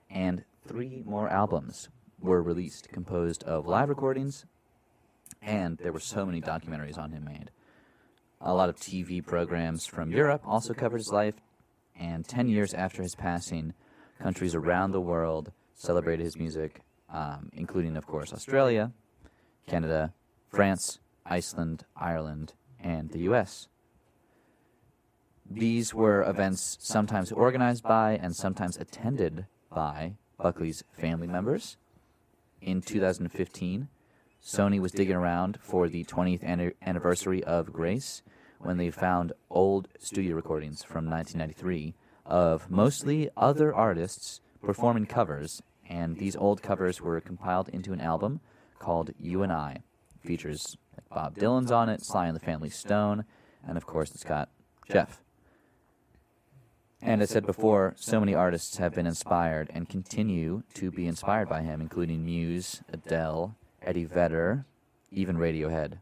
and 0.09 0.43
three 0.65 1.03
more 1.05 1.27
albums 1.29 1.89
were 2.19 2.41
released, 2.41 2.89
composed 2.89 3.43
of 3.43 3.67
live 3.67 3.89
recordings, 3.89 4.45
and 5.41 5.77
there 5.77 5.91
were 5.91 5.99
so 5.99 6.25
many 6.25 6.41
documentaries 6.41 6.97
on 6.97 7.11
him 7.11 7.25
made. 7.25 7.51
A 8.41 8.53
lot 8.53 8.69
of 8.69 8.77
TV 8.77 9.23
programs 9.23 9.85
from 9.85 10.11
Europe 10.11 10.41
also 10.45 10.73
covered 10.73 10.97
his 10.97 11.11
life, 11.11 11.35
and 11.99 12.25
10 12.25 12.47
years 12.47 12.73
after 12.73 13.03
his 13.03 13.13
passing, 13.13 13.73
countries 14.19 14.55
around 14.55 14.91
the 14.91 15.01
world 15.01 15.51
celebrated 15.75 16.23
his 16.23 16.37
music, 16.37 16.81
um, 17.11 17.49
including, 17.53 17.97
of 17.97 18.05
course, 18.05 18.33
Australia, 18.33 18.91
Canada, 19.67 20.13
France, 20.49 20.99
Iceland, 21.25 21.85
Ireland, 21.95 22.53
and 22.79 23.11
the 23.11 23.19
US. 23.19 23.67
These 25.49 25.93
were 25.93 26.21
events 26.23 26.77
sometimes 26.79 27.31
organized 27.31 27.83
by 27.83 28.13
and 28.21 28.35
sometimes 28.35 28.77
attended 28.77 29.47
by 29.71 30.15
Buckley's 30.37 30.83
family 30.91 31.27
members. 31.27 31.77
In 32.61 32.81
2015, 32.81 33.87
Sony 34.43 34.79
was 34.79 34.91
digging 34.91 35.15
around 35.15 35.57
for 35.61 35.89
the 35.89 36.03
20th 36.05 36.73
anniversary 36.81 37.43
of 37.43 37.73
Grace 37.73 38.21
when 38.59 38.77
they 38.77 38.91
found 38.91 39.33
old 39.49 39.87
studio 39.99 40.35
recordings 40.35 40.83
from 40.83 41.09
1993 41.09 41.95
of 42.25 42.69
mostly 42.69 43.29
other 43.35 43.73
artists 43.73 44.41
performing 44.61 45.05
covers, 45.05 45.61
and 45.89 46.17
these 46.17 46.35
old 46.35 46.61
covers 46.61 47.01
were 47.01 47.19
compiled 47.19 47.67
into 47.69 47.91
an 47.91 47.99
album 47.99 48.39
called 48.77 49.11
You 49.17 49.43
and 49.43 49.51
I. 49.51 49.79
features 50.23 50.77
like 50.95 51.09
Bob 51.09 51.35
Dylan's 51.35 51.71
on 51.71 51.89
it, 51.89 52.03
Sly 52.03 52.27
and 52.27 52.35
the 52.35 52.41
Family 52.41 52.69
Stone, 52.69 53.25
and 53.67 53.77
of 53.77 53.85
course 53.85 54.11
it's 54.11 54.23
got 54.23 54.49
Jeff. 54.89 55.21
And 57.01 57.21
as 57.21 57.29
said 57.29 57.45
before, 57.45 57.93
so 57.97 58.19
many 58.19 58.35
artists 58.35 58.77
have 58.77 58.93
been 58.93 59.07
inspired 59.07 59.71
and 59.73 59.87
continue 59.87 60.63
to 60.73 60.91
be 60.91 61.07
inspired 61.07 61.47
by 61.47 61.61
him, 61.61 61.79
including 61.79 62.25
Muse, 62.25 62.81
Adele, 62.91 63.55
Eddie 63.81 64.05
Vedder, 64.05 64.65
even 65.09 65.37
Radiohead. 65.37 65.99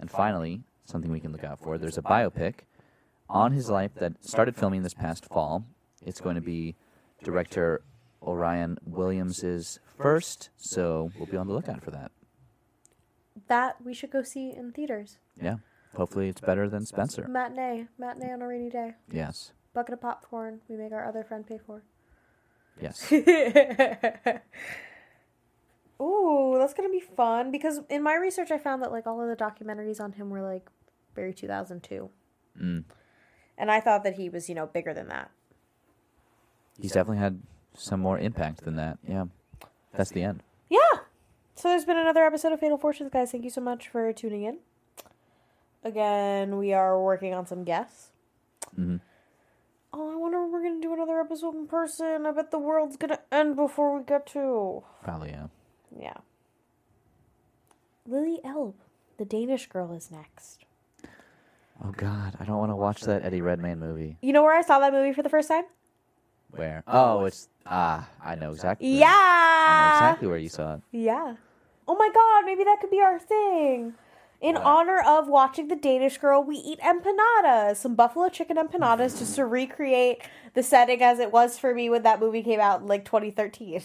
And 0.00 0.10
finally, 0.10 0.62
something 0.84 1.10
we 1.10 1.20
can 1.20 1.32
look 1.32 1.44
out 1.44 1.60
for 1.60 1.78
there's 1.78 1.98
a 1.98 2.02
biopic 2.02 2.54
on 3.28 3.52
his 3.52 3.70
life 3.70 3.94
that 3.96 4.24
started 4.24 4.56
filming 4.56 4.82
this 4.82 4.94
past 4.94 5.26
fall. 5.26 5.64
It's 6.04 6.20
going 6.20 6.34
to 6.34 6.40
be 6.40 6.74
director 7.22 7.82
Orian 8.22 8.76
Williams's 8.84 9.78
first, 9.96 10.50
so 10.56 11.10
we'll 11.16 11.26
be 11.26 11.36
on 11.36 11.46
the 11.46 11.52
lookout 11.54 11.82
for 11.82 11.90
that. 11.92 12.10
That 13.48 13.76
we 13.84 13.94
should 13.94 14.10
go 14.10 14.22
see 14.22 14.50
in 14.54 14.72
theaters. 14.72 15.18
Yeah. 15.40 15.56
Hopefully 15.96 16.28
it's 16.28 16.40
better 16.40 16.68
than 16.68 16.84
Spencer. 16.84 17.26
Matinee. 17.28 17.86
Matinee 17.98 18.32
on 18.32 18.42
a 18.42 18.46
rainy 18.46 18.70
day. 18.70 18.94
Yes. 19.10 19.52
Bucket 19.74 19.94
of 19.94 20.00
popcorn 20.00 20.60
we 20.68 20.76
make 20.76 20.92
our 20.92 21.06
other 21.06 21.24
friend 21.24 21.46
pay 21.46 21.58
for. 21.64 21.82
Yes. 22.80 23.10
Ooh, 26.00 26.56
that's 26.58 26.74
gonna 26.74 26.88
be 26.90 27.00
fun 27.00 27.50
because 27.50 27.80
in 27.88 28.02
my 28.02 28.14
research 28.14 28.50
I 28.50 28.58
found 28.58 28.82
that 28.82 28.92
like 28.92 29.06
all 29.06 29.20
of 29.20 29.28
the 29.28 29.36
documentaries 29.44 30.00
on 30.00 30.12
him 30.12 30.30
were 30.30 30.42
like 30.42 30.68
very 31.14 31.34
2002, 31.34 32.10
Mm. 32.60 32.84
and 33.56 33.70
I 33.70 33.80
thought 33.80 34.04
that 34.04 34.14
he 34.14 34.28
was 34.28 34.48
you 34.48 34.54
know 34.54 34.66
bigger 34.66 34.94
than 34.94 35.08
that. 35.08 35.30
He's 36.80 36.92
definitely 36.92 37.18
had 37.18 37.40
some 37.74 38.00
more 38.00 38.18
impact 38.18 38.64
than 38.64 38.76
that. 38.76 38.98
Yeah. 39.06 39.26
That's 39.94 40.10
the 40.10 40.22
end. 40.22 40.42
Yeah. 40.68 40.78
So 41.54 41.68
there's 41.68 41.84
been 41.84 41.96
another 41.96 42.24
episode 42.24 42.52
of 42.52 42.60
Fatal 42.60 42.78
Fortunes, 42.78 43.10
guys. 43.12 43.32
Thank 43.32 43.44
you 43.44 43.50
so 43.50 43.60
much 43.60 43.88
for 43.88 44.12
tuning 44.12 44.44
in. 44.44 44.58
Again, 45.82 46.58
we 46.58 46.72
are 46.72 47.00
working 47.00 47.34
on 47.34 47.46
some 47.46 47.64
guests. 47.64 48.10
Mm-hmm. 48.78 48.96
Oh, 49.92 50.12
I 50.12 50.16
wonder 50.16 50.44
if 50.44 50.52
we're 50.52 50.62
gonna 50.62 50.80
do 50.80 50.92
another 50.92 51.18
episode 51.20 51.54
in 51.54 51.66
person. 51.66 52.26
I 52.26 52.30
bet 52.32 52.50
the 52.50 52.58
world's 52.58 52.96
gonna 52.96 53.20
end 53.32 53.56
before 53.56 53.96
we 53.96 54.04
get 54.04 54.26
to. 54.28 54.84
Probably, 55.02 55.30
yeah. 55.30 55.46
Yeah. 55.98 56.16
Lili 58.06 58.38
Elbe, 58.44 58.74
the 59.16 59.24
Danish 59.24 59.66
girl, 59.66 59.92
is 59.92 60.10
next. 60.10 60.64
Oh, 61.84 61.92
God. 61.96 62.36
I 62.40 62.44
don't 62.44 62.58
want 62.58 62.70
to 62.70 62.76
watch 62.76 63.02
that 63.02 63.24
Eddie 63.24 63.40
Redmayne 63.40 63.78
movie. 63.78 64.16
You 64.20 64.32
know 64.32 64.42
where 64.42 64.56
I 64.56 64.62
saw 64.62 64.78
that 64.80 64.92
movie 64.92 65.12
for 65.12 65.22
the 65.22 65.28
first 65.28 65.48
time? 65.48 65.64
Where? 66.50 66.82
Oh, 66.86 67.24
it's. 67.24 67.48
Ah, 67.70 68.08
I 68.24 68.34
know 68.34 68.52
exactly. 68.52 68.88
Yeah. 68.88 69.06
I 69.08 69.88
know 69.90 69.96
exactly 69.96 70.28
where 70.28 70.38
you 70.38 70.48
saw 70.48 70.74
it. 70.74 70.80
Yeah. 70.90 71.34
Oh 71.86 71.96
my 71.96 72.08
god, 72.14 72.44
maybe 72.46 72.64
that 72.64 72.78
could 72.80 72.90
be 72.90 73.00
our 73.00 73.18
thing. 73.18 73.94
In 74.40 74.54
What? 74.54 74.64
honor 74.64 75.00
of 75.04 75.26
watching 75.28 75.68
the 75.68 75.76
Danish 75.76 76.18
girl, 76.18 76.42
we 76.42 76.56
eat 76.56 76.78
empanadas, 76.80 77.76
some 77.76 77.94
buffalo 77.94 78.28
chicken 78.28 78.56
empanadas, 78.56 79.18
just 79.18 79.34
to 79.34 79.44
recreate 79.44 80.22
the 80.54 80.62
setting 80.62 81.02
as 81.02 81.18
it 81.18 81.32
was 81.32 81.58
for 81.58 81.74
me 81.74 81.90
when 81.90 82.02
that 82.04 82.20
movie 82.20 82.42
came 82.42 82.60
out 82.60 82.80
in 82.80 82.86
like 82.86 83.04
2013. 83.04 83.82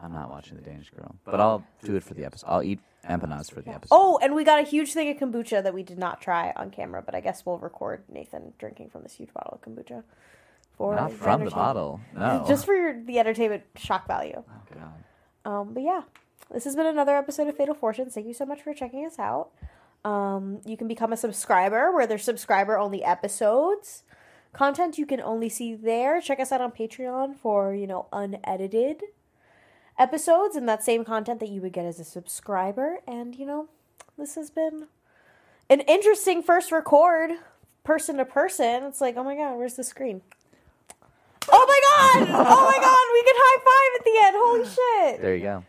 I'm 0.00 0.12
not 0.12 0.30
watching 0.30 0.56
The 0.56 0.62
Danish 0.62 0.90
Girl. 0.90 1.16
But 1.24 1.40
I'll 1.40 1.64
do 1.82 1.96
it 1.96 2.04
for 2.04 2.14
the 2.14 2.24
episode. 2.24 2.46
I'll 2.46 2.62
eat 2.62 2.78
empanadas 3.08 3.50
for 3.52 3.60
the 3.60 3.70
episode. 3.70 3.94
Oh, 3.96 4.18
and 4.22 4.32
we 4.32 4.44
got 4.44 4.60
a 4.60 4.62
huge 4.62 4.92
thing 4.92 5.10
of 5.10 5.16
kombucha 5.16 5.60
that 5.62 5.74
we 5.74 5.82
did 5.82 5.98
not 5.98 6.20
try 6.20 6.52
on 6.54 6.70
camera, 6.70 7.02
but 7.02 7.16
I 7.16 7.20
guess 7.20 7.44
we'll 7.44 7.58
record 7.58 8.04
Nathan 8.08 8.52
drinking 8.58 8.90
from 8.90 9.02
this 9.02 9.14
huge 9.14 9.34
bottle 9.34 9.54
of 9.54 9.60
kombucha. 9.60 10.04
For 10.78 10.94
Not 10.94 11.12
from 11.12 11.44
the 11.44 11.50
bottle. 11.50 12.00
No. 12.14 12.44
Just 12.48 12.64
for 12.64 12.72
your, 12.72 13.02
the 13.02 13.18
entertainment 13.18 13.64
shock 13.76 14.06
value. 14.06 14.44
Oh, 14.48 14.74
God. 14.74 15.50
Um, 15.52 15.74
but 15.74 15.82
yeah, 15.82 16.02
this 16.52 16.64
has 16.64 16.76
been 16.76 16.86
another 16.86 17.16
episode 17.16 17.48
of 17.48 17.56
Fatal 17.56 17.74
Fortunes. 17.74 18.14
Thank 18.14 18.28
you 18.28 18.34
so 18.34 18.46
much 18.46 18.62
for 18.62 18.72
checking 18.72 19.04
us 19.04 19.18
out. 19.18 19.50
Um, 20.04 20.60
you 20.64 20.76
can 20.76 20.86
become 20.86 21.12
a 21.12 21.16
subscriber 21.16 21.92
where 21.92 22.06
there's 22.06 22.22
subscriber 22.22 22.78
only 22.78 23.02
episodes. 23.02 24.04
Content 24.52 24.98
you 24.98 25.04
can 25.04 25.20
only 25.20 25.48
see 25.48 25.74
there. 25.74 26.20
Check 26.20 26.38
us 26.38 26.52
out 26.52 26.60
on 26.60 26.70
Patreon 26.70 27.36
for, 27.36 27.74
you 27.74 27.86
know, 27.86 28.06
unedited 28.12 29.02
episodes 29.98 30.54
and 30.54 30.68
that 30.68 30.84
same 30.84 31.04
content 31.04 31.40
that 31.40 31.48
you 31.48 31.60
would 31.60 31.72
get 31.72 31.84
as 31.84 31.98
a 31.98 32.04
subscriber. 32.04 32.98
And, 33.06 33.34
you 33.34 33.44
know, 33.44 33.68
this 34.16 34.36
has 34.36 34.50
been 34.50 34.86
an 35.68 35.80
interesting 35.80 36.42
first 36.42 36.70
record 36.70 37.32
person 37.84 38.16
to 38.18 38.24
person. 38.24 38.84
It's 38.84 39.00
like, 39.00 39.16
oh 39.16 39.24
my 39.24 39.34
god, 39.34 39.56
where's 39.56 39.74
the 39.74 39.84
screen? 39.84 40.22
Oh 41.50 41.66
my 41.66 41.80
god! 41.88 42.28
Oh 42.30 42.64
my 42.66 42.78
god, 42.86 43.06
we 43.12 43.22
can 43.22 43.34
high 43.36 43.58
five 43.68 43.92
at 43.98 44.04
the 44.04 44.16
end. 44.26 44.36
Holy 44.38 44.64
shit. 44.64 45.22
There 45.22 45.34
you 45.34 45.42
go. 45.42 45.64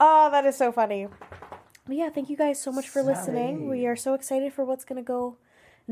Oh, 0.00 0.30
that 0.30 0.44
is 0.44 0.56
so 0.56 0.72
funny. 0.72 1.08
But 1.86 1.96
yeah, 1.96 2.08
thank 2.08 2.30
you 2.30 2.36
guys 2.36 2.60
so 2.60 2.72
much 2.72 2.88
for 2.88 3.02
listening. 3.02 3.68
We 3.68 3.86
are 3.86 3.96
so 3.96 4.14
excited 4.14 4.52
for 4.52 4.64
what's 4.64 4.84
going 4.84 5.02
to 5.02 5.06
go 5.06 5.36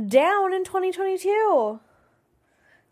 down 0.09 0.53
in 0.55 0.64
2022. 0.64 1.80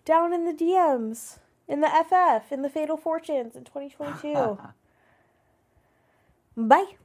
Down 0.04 0.32
in 0.32 0.44
the 0.44 0.52
DMs, 0.52 1.38
in 1.68 1.80
the 1.80 1.88
FF, 1.88 2.52
in 2.52 2.62
the 2.62 2.68
Fatal 2.68 2.96
Fortunes 2.96 3.56
in 3.56 3.64
2022. 3.64 4.58
Bye. 6.56 6.96